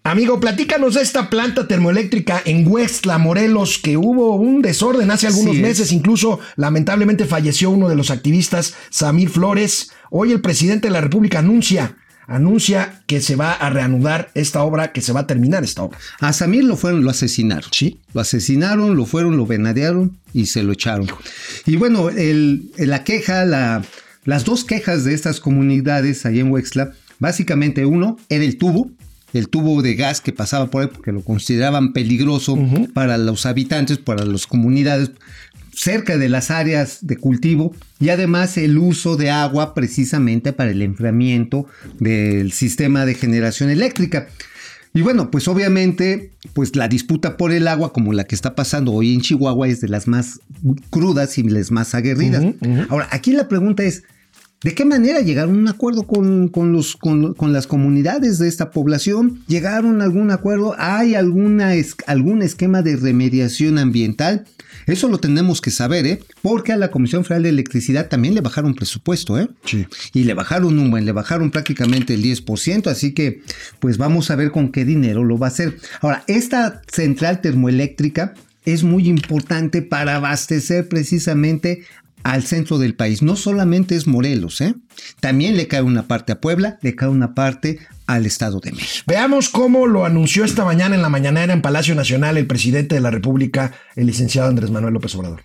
Amigo, 0.10 0.40
platícanos 0.40 0.96
de 0.96 1.04
esta 1.04 1.30
planta 1.30 1.68
termoeléctrica 1.68 2.42
en 2.44 2.68
Huestla, 2.68 3.20
Morelos, 3.20 3.78
que 3.78 3.96
hubo 3.96 4.38
un 4.38 4.64
desorden 4.64 5.12
hace 5.12 5.28
algunos 5.28 5.56
Sí 5.56 5.62
meses, 5.62 5.92
incluso 5.92 6.40
lamentablemente 6.56 7.26
falleció 7.26 7.70
uno 7.70 7.88
de 7.88 7.96
los 7.96 8.10
activistas, 8.10 8.74
Samir 8.90 9.30
Flores. 9.30 9.92
Hoy 10.10 10.32
el 10.32 10.42
presidente 10.42 10.88
de 10.88 10.94
la 10.94 11.02
República 11.02 11.38
anuncia, 11.38 11.96
anuncia 12.26 13.04
que 13.06 13.22
se 13.22 13.36
va 13.36 13.54
a 13.54 13.70
reanudar 13.70 14.32
esta 14.34 14.64
obra, 14.64 14.94
que 14.94 15.02
se 15.02 15.14
va 15.14 15.20
a 15.20 15.28
terminar 15.28 15.64
esta 15.64 15.84
obra. 15.84 16.00
A 16.22 16.34
Samir 16.34 16.64
lo 16.64 16.76
fueron, 16.76 17.04
lo 17.04 17.12
asesinaron. 17.12 17.70
Sí. 17.72 18.00
Lo 18.16 18.22
asesinaron, 18.22 18.98
lo 18.98 19.06
fueron, 19.06 19.38
lo 19.38 19.46
venadearon 19.46 20.18
y 20.34 20.48
se 20.48 20.64
lo 20.64 20.74
echaron. 20.74 21.06
Y 21.68 21.76
bueno, 21.76 22.10
el, 22.10 22.72
la 22.78 23.04
queja, 23.04 23.46
la, 23.46 23.84
las 24.26 24.44
dos 24.44 24.66
quejas 24.66 25.04
de 25.04 25.14
estas 25.14 25.40
comunidades 25.40 26.26
allá 26.26 26.42
en 26.42 26.52
Huexla, 26.52 26.94
básicamente 27.20 27.86
uno 27.86 28.18
era 28.28 28.44
el 28.44 28.58
tubo, 28.58 28.90
el 29.34 29.50
tubo 29.50 29.82
de 29.82 29.96
gas 29.96 30.22
que 30.22 30.34
pasaba 30.34 30.68
por 30.68 30.84
ahí 30.84 30.90
porque 30.94 31.12
lo 31.12 31.22
consideraban 31.22 31.94
peligroso 31.94 32.58
para 32.94 33.18
los 33.18 33.46
habitantes, 33.46 33.98
para 33.98 34.26
las 34.26 34.48
comunidades 34.48 35.12
cerca 35.74 36.18
de 36.18 36.28
las 36.28 36.52
áreas 36.52 37.00
de 37.08 37.16
cultivo 37.16 37.74
y 38.00 38.10
además 38.10 38.58
el 38.58 38.78
uso 38.78 39.16
de 39.16 39.30
agua 39.30 39.74
precisamente 39.74 40.52
para 40.52 40.72
el 40.72 40.82
enfriamiento 40.82 41.68
del 42.00 42.52
sistema 42.52 43.06
de 43.06 43.16
generación 43.16 43.70
eléctrica. 43.70 44.28
Y 44.94 45.02
bueno, 45.02 45.30
pues 45.30 45.48
obviamente, 45.48 46.32
pues 46.54 46.76
la 46.76 46.88
disputa 46.88 47.38
por 47.38 47.52
el 47.52 47.68
agua, 47.68 47.94
como 47.94 48.12
la 48.12 48.24
que 48.24 48.36
está 48.36 48.56
pasando 48.56 48.92
hoy 48.92 49.14
en 49.14 49.22
Chihuahua, 49.22 49.68
es 49.68 49.82
de 49.82 49.88
las 49.88 50.08
más 50.08 50.40
crudas 50.90 51.38
y 51.38 51.44
las 51.44 51.72
más 51.72 51.94
aguerridas. 51.94 52.44
Ahora, 52.90 53.08
aquí 53.12 53.32
la 53.32 53.48
pregunta 53.48 53.84
es, 53.84 54.04
¿de 54.64 54.76
qué 54.76 54.86
manera 54.86 55.22
llegaron 55.22 55.56
a 55.56 55.60
un 55.60 55.68
acuerdo 55.68 56.04
con, 56.04 56.48
con 56.50 56.72
los, 56.72 56.96
con, 56.96 57.34
con 57.34 57.54
las 57.54 57.68
comunidades 57.68 58.40
de 58.40 58.48
esta 58.48 58.72
población? 58.72 59.42
¿Llegaron 59.48 60.02
a 60.02 60.04
algún 60.06 60.32
acuerdo? 60.32 60.76
¿Hay 60.78 61.16
alguna, 61.16 61.76
es- 61.76 61.96
algún 62.08 62.42
esquema 62.42 62.82
de 62.82 62.96
remediación 62.98 63.78
ambiental? 63.78 64.46
Eso 64.86 65.08
lo 65.08 65.20
tenemos 65.20 65.62
que 65.62 65.72
saber, 65.72 66.06
¿eh? 66.06 66.20
Porque 66.42 66.72
a 66.74 66.78
la 66.78 66.92
Comisión 66.92 67.24
Federal 67.24 67.44
de 67.44 67.50
Electricidad 67.50 68.08
también 68.08 68.34
le 68.36 68.42
bajaron 68.42 68.76
presupuesto, 68.76 69.40
¿eh? 69.40 69.48
Sí. 69.66 69.86
Y 70.14 70.24
le 70.24 70.34
bajaron 70.34 70.78
un 70.78 70.92
buen, 70.92 71.06
le 71.06 71.12
bajaron 71.12 71.52
prácticamente 71.52 72.14
el 72.14 72.24
10%, 72.24 72.88
así 72.88 73.14
que 73.14 73.42
pues 73.80 73.98
vamos 73.98 74.30
a 74.32 74.36
ver 74.36 74.52
con 74.52 74.72
qué 74.72 74.86
dinero 74.86 75.24
lo 75.24 75.38
va 75.38 75.48
a 75.48 75.50
hacer. 75.50 75.78
Ahora, 76.02 76.24
esta 76.28 76.82
central 76.92 77.42
termoeléctrica 77.42 78.34
es 78.66 78.84
muy 78.84 79.08
importante 79.08 79.82
para 79.82 80.18
abastecer 80.18 80.88
precisamente 80.88 81.84
al 82.24 82.44
centro 82.44 82.78
del 82.78 82.96
país. 82.96 83.22
No 83.22 83.36
solamente 83.36 83.96
es 83.96 84.08
Morelos, 84.08 84.62
¿eh? 84.62 84.76
También 85.20 85.58
le 85.58 85.68
cae 85.68 85.82
una 85.82 86.08
parte 86.08 86.32
a 86.32 86.42
Puebla, 86.42 86.78
le 86.82 86.96
cae 86.96 87.10
una 87.10 87.34
parte 87.34 87.80
al 88.08 88.26
Estado 88.26 88.60
de 88.60 88.72
México. 88.72 89.06
Veamos 89.08 89.50
cómo 89.50 89.88
lo 89.88 90.06
anunció 90.06 90.44
esta 90.44 90.66
mañana 90.66 90.96
en 90.96 91.02
la 91.02 91.10
mañanera 91.10 91.54
en 91.54 91.62
Palacio 91.62 91.96
Nacional 91.96 92.38
el 92.38 92.48
presidente 92.48 92.96
de 92.96 93.02
la 93.02 93.12
República, 93.12 93.72
el 93.96 94.08
licenciado 94.08 94.50
Andrés 94.50 94.72
Manuel 94.72 94.94
López 94.94 95.16
Obrador. 95.16 95.44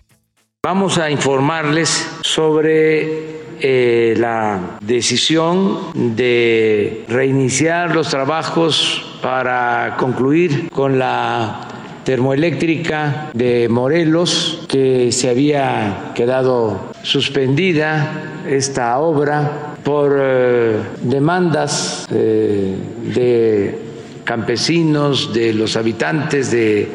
Vamos 0.63 0.97
a 0.97 1.11
informarles 1.11 2.07
sobre 2.21 3.35
eh, 3.61 4.15
la 4.17 4.79
decisión 4.81 6.15
de 6.15 7.05
reiniciar 7.07 7.93
los 7.93 8.09
trabajos 8.09 9.19
para 9.21 9.95
concluir 9.97 10.69
con 10.71 10.97
la 10.97 11.74
termoeléctrica 12.05 13.31
de 13.33 13.67
Morelos, 13.67 14.65
que 14.69 15.11
se 15.11 15.29
había 15.29 16.11
quedado 16.15 16.93
suspendida 17.01 18.43
esta 18.47 18.97
obra 18.99 19.75
por 19.83 20.17
eh, 20.17 20.77
demandas 21.01 22.07
eh, 22.11 22.75
de 23.13 23.79
campesinos, 24.23 25.33
de 25.33 25.53
los 25.53 25.75
habitantes 25.75 26.51
de 26.51 26.87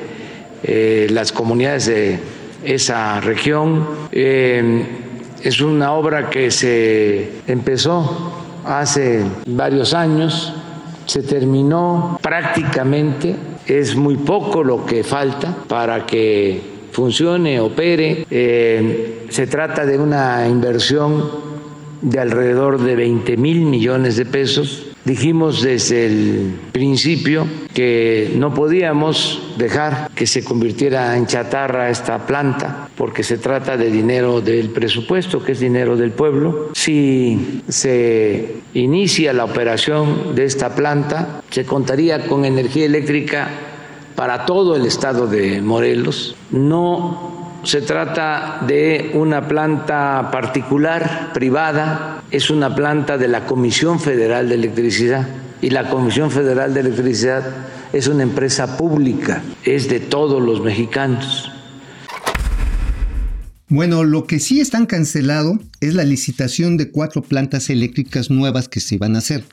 eh, 0.62 1.06
las 1.10 1.32
comunidades 1.32 1.86
de 1.86 2.18
esa 2.64 3.20
región. 3.20 3.86
Eh, 4.12 4.84
es 5.42 5.60
una 5.62 5.92
obra 5.92 6.28
que 6.28 6.50
se 6.50 7.30
empezó 7.46 8.32
hace 8.64 9.24
varios 9.46 9.94
años, 9.94 10.52
se 11.06 11.22
terminó 11.22 12.18
prácticamente, 12.20 13.34
es 13.78 13.94
muy 13.94 14.16
poco 14.16 14.64
lo 14.64 14.84
que 14.84 15.04
falta 15.04 15.56
para 15.68 16.04
que 16.06 16.60
funcione, 16.90 17.60
opere. 17.60 18.26
Eh, 18.30 19.26
se 19.28 19.46
trata 19.46 19.86
de 19.86 19.98
una 19.98 20.48
inversión 20.48 21.30
de 22.00 22.18
alrededor 22.18 22.80
de 22.80 22.96
20 22.96 23.36
mil 23.36 23.62
millones 23.66 24.16
de 24.16 24.26
pesos. 24.26 24.89
Dijimos 25.04 25.62
desde 25.62 26.06
el 26.06 26.54
principio 26.72 27.46
que 27.74 28.32
no 28.36 28.52
podíamos 28.52 29.54
dejar 29.56 30.10
que 30.14 30.26
se 30.26 30.44
convirtiera 30.44 31.16
en 31.16 31.26
chatarra 31.26 31.88
esta 31.88 32.26
planta, 32.26 32.88
porque 32.96 33.22
se 33.22 33.38
trata 33.38 33.76
de 33.76 33.90
dinero 33.90 34.40
del 34.40 34.70
presupuesto, 34.70 35.42
que 35.42 35.52
es 35.52 35.60
dinero 35.60 35.96
del 35.96 36.10
pueblo. 36.10 36.70
Si 36.74 37.62
se 37.68 38.56
inicia 38.74 39.32
la 39.32 39.44
operación 39.44 40.34
de 40.34 40.44
esta 40.44 40.74
planta, 40.74 41.42
se 41.50 41.64
contaría 41.64 42.26
con 42.26 42.44
energía 42.44 42.84
eléctrica 42.84 43.48
para 44.14 44.44
todo 44.44 44.76
el 44.76 44.84
estado 44.84 45.26
de 45.26 45.62
Morelos. 45.62 46.36
No 46.50 47.29
se 47.62 47.82
trata 47.82 48.62
de 48.66 49.10
una 49.14 49.46
planta 49.46 50.30
particular, 50.30 51.30
privada, 51.32 52.22
es 52.30 52.50
una 52.50 52.74
planta 52.74 53.18
de 53.18 53.28
la 53.28 53.46
Comisión 53.46 54.00
Federal 54.00 54.48
de 54.48 54.54
Electricidad 54.54 55.28
y 55.60 55.70
la 55.70 55.90
Comisión 55.90 56.30
Federal 56.30 56.72
de 56.72 56.80
Electricidad 56.80 57.42
es 57.92 58.06
una 58.08 58.22
empresa 58.22 58.76
pública, 58.76 59.42
es 59.64 59.88
de 59.88 60.00
todos 60.00 60.42
los 60.42 60.62
mexicanos. 60.62 61.50
Bueno, 63.68 64.04
lo 64.04 64.26
que 64.26 64.40
sí 64.40 64.60
están 64.60 64.86
cancelado 64.86 65.58
es 65.80 65.94
la 65.94 66.04
licitación 66.04 66.76
de 66.76 66.90
cuatro 66.90 67.22
plantas 67.22 67.70
eléctricas 67.70 68.30
nuevas 68.30 68.68
que 68.68 68.80
se 68.80 68.96
iban 68.96 69.14
a 69.14 69.18
hacer, 69.18 69.44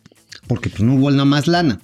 porque 0.48 0.70
pues 0.70 0.82
no 0.82 0.96
hubo 0.96 1.12
más 1.26 1.48
lana. 1.48 1.80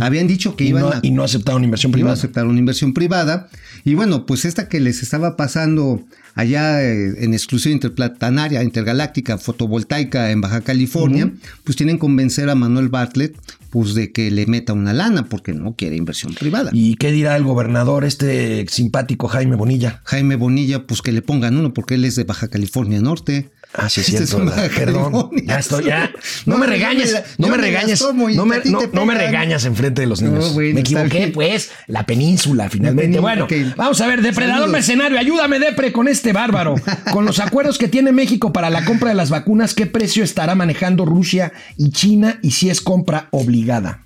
Habían 0.00 0.26
dicho 0.26 0.56
que 0.56 0.64
Y 0.64 0.68
iban 0.68 0.82
no, 0.82 0.88
a... 0.88 1.00
y 1.02 1.10
no 1.10 1.22
aceptaron 1.22 1.64
inversión 1.64 1.90
privada. 1.92 2.14
aceptar 2.14 2.46
una 2.46 2.58
inversión 2.58 2.92
privada. 2.92 3.48
Y 3.84 3.94
bueno, 3.94 4.26
pues 4.26 4.44
esta 4.44 4.68
que 4.68 4.78
les 4.78 5.02
estaba 5.02 5.36
pasando 5.36 6.02
allá 6.34 6.82
eh, 6.82 7.24
en 7.24 7.32
exclusión 7.32 7.72
interplatanaria, 7.72 8.62
intergaláctica, 8.62 9.38
fotovoltaica 9.38 10.30
en 10.30 10.40
Baja 10.40 10.60
California, 10.60 11.32
pues 11.64 11.76
tienen 11.76 11.96
que 11.96 12.00
convencer 12.00 12.50
a 12.50 12.54
Manuel 12.54 12.88
Bartlett 12.88 13.36
pues 13.70 13.94
de 13.94 14.12
que 14.12 14.30
le 14.30 14.46
meta 14.46 14.72
una 14.72 14.92
lana 14.92 15.26
porque 15.26 15.52
no 15.54 15.74
quiere 15.74 15.96
inversión 15.96 16.34
privada. 16.34 16.70
¿Y 16.74 16.96
qué 16.96 17.12
dirá 17.12 17.36
el 17.36 17.44
gobernador, 17.44 18.04
este 18.04 18.66
simpático 18.68 19.28
Jaime 19.28 19.56
Bonilla? 19.56 20.02
Jaime 20.04 20.36
Bonilla, 20.36 20.86
pues 20.86 21.02
que 21.02 21.12
le 21.12 21.22
pongan 21.22 21.56
uno 21.56 21.72
porque 21.72 21.94
él 21.94 22.04
es 22.04 22.16
de 22.16 22.24
Baja 22.24 22.48
California 22.48 23.00
Norte. 23.00 23.50
Ah, 23.72 23.88
sí, 23.88 24.00
es 24.00 24.08
Este. 24.12 24.36
Baja 24.36 24.68
Perdón. 24.74 25.30
Ya 25.44 25.58
estoy, 25.60 25.84
ya. 25.84 26.10
No, 26.46 26.54
No, 26.54 26.58
me 26.58 26.66
regañes, 26.66 27.12
la- 27.12 27.24
no 27.38 27.48
me 27.48 27.56
regañes. 27.56 28.02
No 28.02 28.44
me, 28.44 28.60
no, 28.64 28.80
no 28.92 29.06
me 29.06 29.14
regañas 29.14 29.64
enfrente 29.64 30.00
de 30.00 30.08
los 30.08 30.20
niños. 30.22 30.54
Bueno, 30.54 30.74
me 30.74 30.80
equivoqué, 30.80 31.28
pues. 31.28 31.70
La 31.86 32.04
península, 32.04 32.68
finalmente. 32.68 33.18
península, 33.20 33.46
bueno, 33.46 33.74
vamos 33.76 34.00
a 34.00 34.06
ver, 34.08 34.22
depredador 34.22 34.62
Saludos. 34.62 34.72
mercenario, 34.72 35.18
ayúdame, 35.20 35.60
Depre, 35.60 35.92
con 35.92 36.08
este 36.08 36.32
bárbaro. 36.32 36.74
Con 37.12 37.24
los 37.26 37.38
acuerdos 37.38 37.78
que 37.78 37.86
tiene 37.86 38.10
México 38.10 38.52
para 38.52 38.70
la 38.70 38.84
compra 38.84 39.10
de 39.10 39.14
las 39.14 39.30
vacunas, 39.30 39.74
¿qué 39.74 39.86
precio 39.86 40.24
estará 40.24 40.56
manejando 40.56 41.04
Rusia 41.04 41.52
y 41.76 41.90
China 41.90 42.40
y 42.42 42.50
si 42.50 42.70
es 42.70 42.80
compra 42.80 43.28
obligada? 43.30 44.04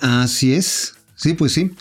Así 0.00 0.54
es. 0.54 0.94
Sí, 1.16 1.34
pues 1.34 1.52
sí. 1.52 1.72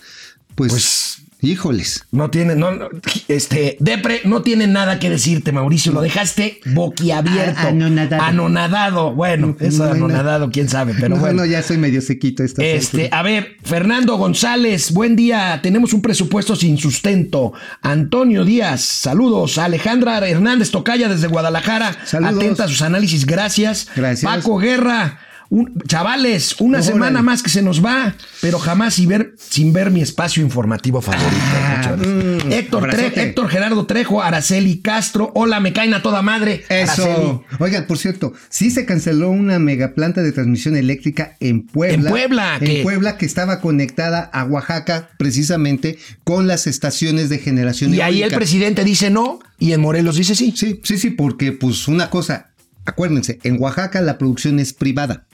Pues, 0.56 0.72
Pues- 0.72 1.15
híjoles. 1.46 2.06
No 2.12 2.30
tiene, 2.30 2.56
no, 2.56 2.72
no, 2.72 2.88
este, 3.28 3.78
Depre, 3.80 4.22
no 4.26 4.42
tiene 4.42 4.68
nada 4.68 5.00
que 5.00 5.10
decirte, 5.10 5.52
Mauricio. 5.52 5.92
Lo 5.92 6.02
dejaste 6.02 6.60
boquiabierto. 6.74 7.60
A- 7.60 7.68
anonadado. 7.70 8.24
Anonadado. 8.24 9.14
Bueno, 9.14 9.56
eso 9.60 9.84
de 9.84 9.90
Bueno. 9.92 10.06
anonadado, 10.06 10.50
quién 10.52 10.70
sabe, 10.70 10.94
pero 11.00 11.16
no, 11.16 11.22
bueno. 11.22 11.42
no, 11.42 11.46
ya 11.46 11.62
soy 11.62 11.78
medio 11.78 12.02
sequito 12.02 12.44
esta 12.44 12.64
Este, 12.64 13.10
a 13.12 13.22
ver, 13.22 13.58
Fernando 13.64 14.18
González, 14.18 14.92
buen 14.92 15.16
día. 15.16 15.60
Tenemos 15.62 15.94
un 15.94 16.02
presupuesto 16.02 16.56
sin 16.56 16.78
sustento. 16.78 17.54
Antonio 17.82 18.46
Díaz, 18.46 18.82
saludos. 18.84 19.58
Alejandra 19.58 20.28
Hernández 20.28 20.72
Tocaya 20.72 21.08
desde 21.10 21.28
Guadalajara. 21.28 21.96
Saludos. 22.06 22.36
Atenta 22.38 22.64
a 22.66 22.68
sus 22.68 22.82
análisis, 22.82 23.26
gracias. 23.26 23.88
Gracias. 23.96 24.32
Paco 24.32 24.58
Guerra. 24.58 25.20
Un- 25.50 25.82
chavales, 25.88 26.56
una 26.60 26.78
Órale. 26.80 26.92
semana 26.94 27.22
más 27.22 27.44
que 27.44 27.50
se 27.50 27.62
nos 27.62 27.84
va, 27.84 28.16
pero 28.42 28.60
jamás 28.60 28.96
sin 28.96 29.10
ver, 29.10 29.34
sin 29.38 29.74
ver 29.74 29.92
mi 29.92 30.02
espacio 30.02 30.44
informativo 30.44 31.02
favorito. 31.02 31.32
Ah, 31.54 31.96
mm, 31.98 32.52
Héctor, 32.52 32.90
Tre-. 32.90 33.12
Héctor 33.16 33.50
Gerardo 33.50 33.86
Trejo, 33.86 34.22
Araceli 34.22 34.80
Castro. 34.82 35.32
Hola, 35.36 35.60
me 35.60 35.74
caen 35.74 35.94
a 35.94 36.02
toda 36.02 36.22
madre. 36.22 36.64
Araceli. 36.70 37.10
Eso. 37.12 37.44
Oigan, 37.60 37.86
por 37.88 37.98
cierto, 37.98 38.34
sí 38.50 38.72
se 38.72 38.86
canceló 38.86 39.30
una 39.30 39.60
megaplanta 39.60 40.22
de 40.22 40.32
transmisión 40.32 40.76
eléctrica 40.76 41.36
en 41.40 41.66
Puebla. 41.66 41.96
En 41.96 42.06
Puebla, 42.10 42.58
En 42.62 42.84
Puebla 42.84 43.18
que 43.18 43.26
estaba 43.26 43.62
conectada 43.62 44.22
a 44.22 44.44
Oaxaca 44.46 45.10
precisamente 45.18 45.98
con 46.24 46.48
las 46.48 46.68
estaciones 46.68 47.30
de 47.30 47.38
generación 47.40 47.94
Y 47.94 48.02
ahí 48.02 48.24
el 48.24 48.34
presidente 48.34 48.84
dice 48.84 49.10
no 49.10 49.40
y 49.60 49.74
en 49.74 49.82
Morelos 49.82 50.16
dice 50.18 50.36
sí. 50.36 50.54
Sí, 50.56 50.80
sí, 50.84 50.98
sí, 50.98 51.10
porque 51.12 51.52
pues 51.52 51.88
una 51.88 52.10
cosa, 52.10 52.50
acuérdense, 52.86 53.40
en 53.44 53.62
Oaxaca 53.62 54.02
la 54.02 54.18
producción 54.18 54.60
es 54.60 54.74
privada. 54.74 55.26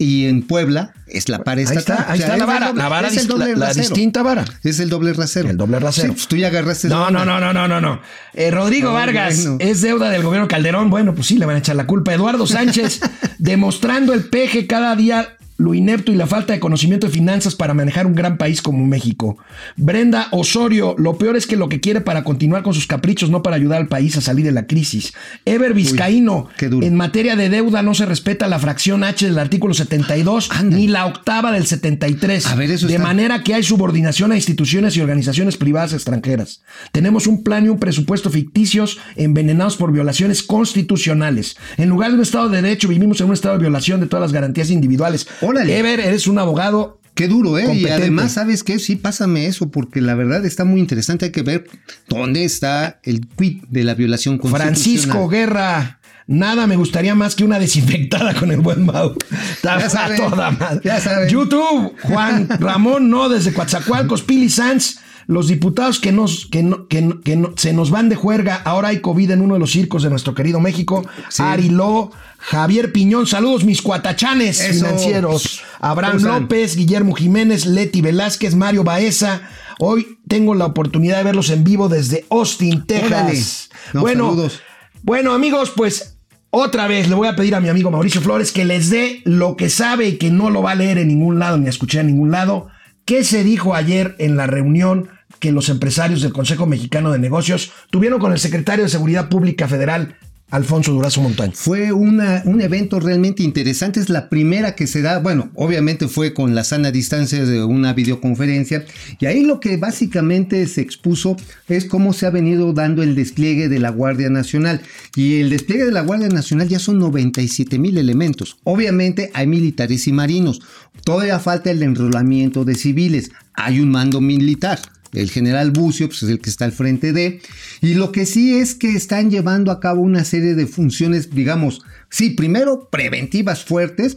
Y 0.00 0.26
en 0.26 0.42
Puebla 0.46 0.92
es 1.08 1.28
la 1.28 1.42
Ahí 1.44 1.62
estatal. 1.62 1.78
está, 1.78 1.94
ahí 2.12 2.20
O 2.20 2.22
sea, 2.22 2.26
está 2.26 2.36
la 2.36 2.46
vara, 2.46 2.68
doble- 2.70 2.78
la 2.78 2.88
vara 2.88 3.10
dis- 3.10 3.56
la- 3.56 3.74
distinta 3.74 4.22
vara. 4.22 4.44
Es 4.62 4.78
el 4.78 4.88
doble 4.90 5.12
rasero. 5.12 5.50
El 5.50 5.56
doble 5.56 5.80
rasero. 5.80 6.08
Sí, 6.08 6.12
pues 6.14 6.28
tú 6.28 6.36
ya 6.36 6.46
agarraste. 6.48 6.86
No, 6.88 7.10
no, 7.10 7.24
no, 7.24 7.40
no, 7.40 7.52
no, 7.52 7.66
no, 7.66 7.80
no. 7.80 8.00
Eh, 8.34 8.50
Rodrigo 8.52 8.90
No, 8.90 8.94
Vargas 8.94 9.48
es 9.58 9.80
deuda 9.80 10.10
del 10.10 10.22
gobierno 10.22 10.46
Calderón. 10.46 10.88
Bueno, 10.88 11.14
pues 11.16 11.26
sí, 11.26 11.36
le 11.36 11.46
van 11.46 11.56
a 11.56 11.58
echar 11.58 11.74
la 11.74 11.86
culpa. 11.88 12.14
Eduardo 12.14 12.46
Sánchez, 12.46 13.00
demostrando 13.38 14.12
el 14.12 14.24
peje 14.24 14.68
cada 14.68 14.94
día 14.94 15.36
lo 15.58 15.74
inepto 15.74 16.10
y 16.12 16.14
la 16.16 16.26
falta 16.26 16.52
de 16.54 16.60
conocimiento 16.60 17.06
de 17.08 17.12
finanzas 17.12 17.54
para 17.54 17.74
manejar 17.74 18.06
un 18.06 18.14
gran 18.14 18.38
país 18.38 18.62
como 18.62 18.86
México. 18.86 19.36
Brenda 19.76 20.28
Osorio, 20.30 20.94
lo 20.98 21.18
peor 21.18 21.36
es 21.36 21.46
que 21.46 21.56
lo 21.56 21.68
que 21.68 21.80
quiere 21.80 22.00
para 22.00 22.24
continuar 22.24 22.62
con 22.62 22.74
sus 22.74 22.86
caprichos, 22.86 23.28
no 23.30 23.42
para 23.42 23.56
ayudar 23.56 23.78
al 23.78 23.88
país 23.88 24.16
a 24.16 24.20
salir 24.20 24.44
de 24.46 24.52
la 24.52 24.66
crisis. 24.66 25.12
Ever 25.44 25.74
Vizcaíno, 25.74 26.48
en 26.60 26.94
materia 26.94 27.36
de 27.36 27.48
deuda 27.50 27.82
no 27.82 27.94
se 27.94 28.06
respeta 28.06 28.46
la 28.48 28.58
fracción 28.58 29.04
H 29.04 29.26
del 29.26 29.38
artículo 29.38 29.74
72 29.74 30.48
ni 30.64 30.88
la 30.88 31.06
octava 31.06 31.52
del 31.52 31.66
73. 31.66 32.46
A 32.46 32.54
ver, 32.54 32.70
eso 32.70 32.86
de 32.86 32.94
está- 32.94 33.04
manera 33.06 33.42
que 33.42 33.54
hay 33.54 33.62
subordinación 33.62 34.32
a 34.32 34.36
instituciones 34.36 34.96
y 34.96 35.00
organizaciones 35.00 35.56
privadas 35.56 35.92
extranjeras. 35.92 36.62
Tenemos 36.92 37.26
un 37.26 37.42
plan 37.42 37.66
y 37.66 37.68
un 37.68 37.78
presupuesto 37.78 38.30
ficticios 38.30 38.98
envenenados 39.16 39.76
por 39.76 39.90
violaciones 39.92 40.42
constitucionales. 40.42 41.56
En 41.76 41.88
lugar 41.88 42.10
de 42.10 42.16
un 42.16 42.22
Estado 42.22 42.48
de 42.48 42.62
Derecho, 42.62 42.88
vivimos 42.88 43.20
en 43.20 43.26
un 43.26 43.32
estado 43.32 43.56
de 43.56 43.60
violación 43.62 44.00
de 44.00 44.06
todas 44.06 44.22
las 44.22 44.32
garantías 44.32 44.70
individuales. 44.70 45.26
Órale. 45.48 45.78
Ever, 45.78 46.00
eres 46.00 46.26
un 46.26 46.38
abogado. 46.38 47.00
Qué 47.14 47.26
duro, 47.26 47.58
¿eh? 47.58 47.74
Y 47.74 47.88
además, 47.88 48.32
¿sabes 48.32 48.62
qué? 48.62 48.78
Sí, 48.78 48.94
pásame 48.94 49.46
eso, 49.46 49.70
porque 49.70 50.00
la 50.00 50.14
verdad 50.14 50.46
está 50.46 50.64
muy 50.64 50.78
interesante. 50.78 51.24
Hay 51.24 51.32
que 51.32 51.42
ver 51.42 51.66
dónde 52.08 52.44
está 52.44 53.00
el 53.02 53.26
quid 53.26 53.64
de 53.68 53.82
la 53.82 53.94
violación 53.94 54.38
constitucional. 54.38 54.74
Francisco 54.76 55.28
Guerra. 55.28 55.98
Nada 56.28 56.66
me 56.66 56.76
gustaría 56.76 57.14
más 57.14 57.34
que 57.34 57.42
una 57.42 57.58
desinfectada 57.58 58.34
con 58.34 58.52
el 58.52 58.60
buen 58.60 58.84
Mau. 58.84 59.16
Ya 59.64 59.88
saben, 59.88 60.18
toda 60.18 60.50
madre. 60.50 60.80
ya 60.84 61.00
saben. 61.00 61.28
YouTube, 61.28 61.94
Juan 62.02 62.48
Ramón, 62.60 63.08
no, 63.08 63.28
desde 63.30 63.52
Coatzacoalcos, 63.52 64.22
Pili 64.22 64.50
Sanz. 64.50 64.98
Los 65.28 65.46
diputados 65.46 66.00
que 66.00 66.10
nos 66.10 66.46
que 66.46 66.62
no- 66.62 66.88
que 66.88 67.02
no- 67.02 67.20
que 67.20 67.36
no- 67.36 67.52
se 67.54 67.72
nos 67.74 67.90
van 67.90 68.08
de 68.08 68.16
juerga. 68.16 68.56
Ahora 68.64 68.88
hay 68.88 69.00
COVID 69.00 69.30
en 69.30 69.42
uno 69.42 69.54
de 69.54 69.60
los 69.60 69.70
circos 69.70 70.02
de 70.02 70.08
nuestro 70.10 70.34
querido 70.34 70.58
México. 70.58 71.04
Sí. 71.28 71.42
Ari 71.44 71.68
Lo, 71.68 72.10
Javier 72.38 72.92
Piñón, 72.92 73.26
saludos 73.26 73.62
mis 73.64 73.82
cuatachanes 73.82 74.58
Eso. 74.60 74.86
financieros. 74.86 75.60
Abraham. 75.80 76.22
López, 76.22 76.76
Guillermo 76.76 77.14
Jiménez, 77.14 77.66
Leti 77.66 78.00
Velázquez, 78.00 78.54
Mario 78.54 78.84
Baeza. 78.84 79.42
Hoy 79.78 80.18
tengo 80.26 80.54
la 80.54 80.64
oportunidad 80.64 81.18
de 81.18 81.24
verlos 81.24 81.50
en 81.50 81.62
vivo 81.62 81.88
desde 81.90 82.24
Austin, 82.30 82.84
Texas. 82.86 83.68
Bueno, 83.92 84.30
saludos. 84.30 84.60
bueno, 85.02 85.34
amigos, 85.34 85.72
pues 85.76 86.16
otra 86.50 86.88
vez 86.88 87.08
le 87.08 87.14
voy 87.14 87.28
a 87.28 87.36
pedir 87.36 87.54
a 87.54 87.60
mi 87.60 87.68
amigo 87.68 87.90
Mauricio 87.90 88.22
Flores 88.22 88.50
que 88.50 88.64
les 88.64 88.88
dé 88.88 89.20
lo 89.24 89.56
que 89.56 89.68
sabe 89.68 90.08
y 90.08 90.16
que 90.16 90.30
no 90.30 90.48
lo 90.48 90.62
va 90.62 90.70
a 90.70 90.74
leer 90.74 90.96
en 90.96 91.08
ningún 91.08 91.38
lado 91.38 91.58
ni 91.58 91.66
a 91.66 91.70
escuchar 91.70 92.00
en 92.00 92.06
ningún 92.08 92.30
lado. 92.30 92.68
¿Qué 93.04 93.24
se 93.24 93.44
dijo 93.44 93.74
ayer 93.74 94.16
en 94.18 94.36
la 94.36 94.46
reunión 94.46 95.08
que 95.38 95.52
los 95.52 95.68
empresarios 95.68 96.22
del 96.22 96.32
Consejo 96.32 96.66
Mexicano 96.66 97.12
de 97.12 97.18
Negocios 97.18 97.72
tuvieron 97.90 98.20
con 98.20 98.32
el 98.32 98.38
secretario 98.38 98.84
de 98.84 98.90
Seguridad 98.90 99.28
Pública 99.28 99.68
Federal, 99.68 100.16
Alfonso 100.50 100.92
Durazo 100.92 101.20
Montaño? 101.20 101.52
Fue 101.54 101.92
un 101.92 102.60
evento 102.62 103.00
realmente 103.00 103.42
interesante. 103.42 104.00
Es 104.00 104.08
la 104.08 104.30
primera 104.30 104.74
que 104.74 104.86
se 104.86 105.02
da. 105.02 105.18
Bueno, 105.18 105.50
obviamente 105.54 106.08
fue 106.08 106.32
con 106.32 106.54
la 106.54 106.64
sana 106.64 106.90
distancia 106.90 107.44
de 107.44 107.62
una 107.64 107.92
videoconferencia. 107.92 108.86
Y 109.20 109.26
ahí 109.26 109.44
lo 109.44 109.60
que 109.60 109.76
básicamente 109.76 110.66
se 110.66 110.80
expuso 110.80 111.36
es 111.68 111.84
cómo 111.84 112.14
se 112.14 112.24
ha 112.24 112.30
venido 112.30 112.72
dando 112.72 113.02
el 113.02 113.14
despliegue 113.14 113.68
de 113.68 113.78
la 113.78 113.90
Guardia 113.90 114.30
Nacional. 114.30 114.80
Y 115.14 115.40
el 115.40 115.50
despliegue 115.50 115.84
de 115.84 115.92
la 115.92 116.00
Guardia 116.00 116.28
Nacional 116.28 116.68
ya 116.68 116.78
son 116.78 116.98
97 116.98 117.78
mil 117.78 117.98
elementos. 117.98 118.56
Obviamente 118.64 119.30
hay 119.34 119.46
militares 119.46 120.08
y 120.08 120.12
marinos. 120.12 120.62
Todavía 121.04 121.38
falta 121.40 121.70
el 121.70 121.82
enrolamiento 121.82 122.64
de 122.64 122.74
civiles. 122.74 123.32
Hay 123.52 123.80
un 123.80 123.90
mando 123.90 124.22
militar. 124.22 124.80
El 125.12 125.30
general 125.30 125.70
Bucio 125.70 126.08
pues, 126.08 126.22
es 126.22 126.28
el 126.28 126.40
que 126.40 126.50
está 126.50 126.64
al 126.64 126.72
frente 126.72 127.12
de. 127.12 127.40
Y 127.80 127.94
lo 127.94 128.12
que 128.12 128.26
sí 128.26 128.54
es 128.54 128.74
que 128.74 128.94
están 128.94 129.30
llevando 129.30 129.70
a 129.70 129.80
cabo 129.80 130.02
una 130.02 130.24
serie 130.24 130.54
de 130.54 130.66
funciones, 130.66 131.30
digamos, 131.30 131.82
sí, 132.10 132.30
primero 132.30 132.88
preventivas 132.90 133.64
fuertes, 133.64 134.16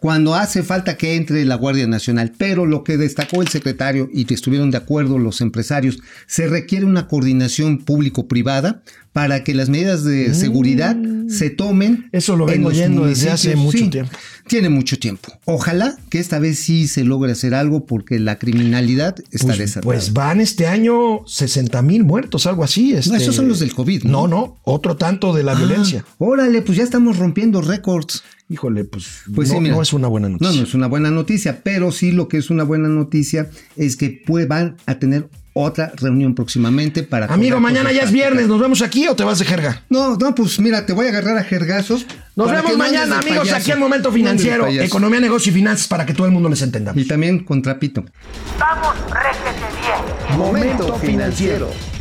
cuando 0.00 0.34
hace 0.34 0.62
falta 0.62 0.96
que 0.96 1.16
entre 1.16 1.44
la 1.44 1.56
Guardia 1.56 1.86
Nacional. 1.86 2.32
Pero 2.38 2.66
lo 2.66 2.84
que 2.84 2.96
destacó 2.96 3.42
el 3.42 3.48
secretario 3.48 4.08
y 4.12 4.24
que 4.24 4.34
estuvieron 4.34 4.70
de 4.70 4.78
acuerdo 4.78 5.18
los 5.18 5.40
empresarios, 5.40 5.98
se 6.26 6.46
requiere 6.46 6.84
una 6.84 7.08
coordinación 7.08 7.78
público-privada 7.78 8.82
para 9.12 9.42
que 9.44 9.54
las 9.54 9.68
medidas 9.68 10.04
de 10.04 10.32
seguridad 10.34 10.96
se 11.28 11.50
tomen. 11.50 11.92
Mm. 11.92 12.16
Eso 12.16 12.36
lo 12.36 12.46
en 12.48 12.54
vengo 12.56 12.68
los 12.70 12.78
oyendo 12.78 13.06
desde 13.06 13.30
hace 13.30 13.56
mucho 13.56 13.90
tiempo. 13.90 14.12
Tiene 14.46 14.68
mucho 14.68 14.98
tiempo. 14.98 15.32
Ojalá 15.44 15.96
que 16.08 16.18
esta 16.20 16.38
vez 16.38 16.58
sí 16.58 16.88
se 16.88 17.04
logre 17.04 17.32
hacer 17.32 17.54
algo 17.54 17.84
porque 17.84 18.18
la 18.18 18.38
criminalidad 18.38 19.16
está 19.30 19.46
Pues, 19.48 19.58
desatada. 19.58 19.84
pues 19.84 20.12
van 20.12 20.40
este 20.40 20.66
año 20.66 21.20
60 21.26 21.82
mil 21.82 22.04
muertos, 22.04 22.46
algo 22.46 22.64
así. 22.64 22.92
este- 22.94 23.16
esos 23.16 23.34
son 23.34 23.48
los 23.48 23.60
del 23.60 23.74
COVID, 23.74 24.04
No, 24.04 24.26
¿no? 24.26 24.28
no, 24.28 24.58
otro 24.64 24.96
tanto 24.96 25.34
de 25.34 25.42
la 25.42 25.52
Ah, 25.52 25.56
violencia. 25.56 26.04
Órale, 26.18 26.62
pues 26.62 26.78
ya 26.78 26.84
estamos 26.84 27.18
rompiendo 27.18 27.60
récords. 27.60 28.22
Híjole, 28.50 28.84
pues, 28.84 29.06
Pues 29.34 29.48
no, 29.48 29.56
sí, 29.56 29.60
mira. 29.60 29.74
no 29.74 29.82
es 29.82 29.92
una 29.92 30.08
buena 30.08 30.28
noticia. 30.30 30.50
No, 30.52 30.56
no 30.56 30.62
es 30.66 30.74
una 30.74 30.86
buena 30.86 31.10
noticia, 31.10 31.60
pero 31.62 31.92
sí 31.92 32.12
lo 32.12 32.28
que 32.28 32.38
es 32.38 32.48
una 32.48 32.64
buena 32.64 32.88
noticia 32.88 33.50
es 33.76 33.96
que 33.96 34.22
van 34.48 34.76
a 34.86 34.98
tener 34.98 35.28
otra 35.52 35.92
reunión 35.96 36.34
próximamente 36.34 37.02
para... 37.02 37.26
Amigo, 37.26 37.60
mañana 37.60 37.92
ya 37.92 38.02
es 38.02 38.12
viernes. 38.12 38.46
¿Nos 38.46 38.60
vemos 38.60 38.82
aquí 38.82 39.08
o 39.08 39.16
te 39.16 39.24
vas 39.24 39.38
de 39.38 39.44
jerga? 39.44 39.82
No, 39.88 40.16
no, 40.16 40.34
pues 40.34 40.58
mira, 40.60 40.86
te 40.86 40.92
voy 40.92 41.06
a 41.06 41.08
agarrar 41.10 41.38
a 41.38 41.44
jergazos. 41.44 42.06
Nos 42.36 42.50
vemos 42.50 42.76
mañana, 42.76 43.18
amigos, 43.18 43.40
payaso. 43.40 43.56
aquí 43.56 43.72
en 43.72 43.78
Momento 43.80 44.12
Financiero. 44.12 44.68
Economía, 44.68 45.20
negocio 45.20 45.50
y 45.50 45.54
finanzas 45.54 45.88
para 45.88 46.06
que 46.06 46.14
todo 46.14 46.26
el 46.26 46.32
mundo 46.32 46.48
les 46.48 46.62
entendamos. 46.62 47.02
Y 47.02 47.06
también 47.06 47.44
con 47.44 47.62
trapito. 47.62 48.04
Vamos, 48.58 48.94
réjete 49.10 49.66
bien. 49.80 50.38
Momento 50.38 50.94
Financiero. 50.98 51.97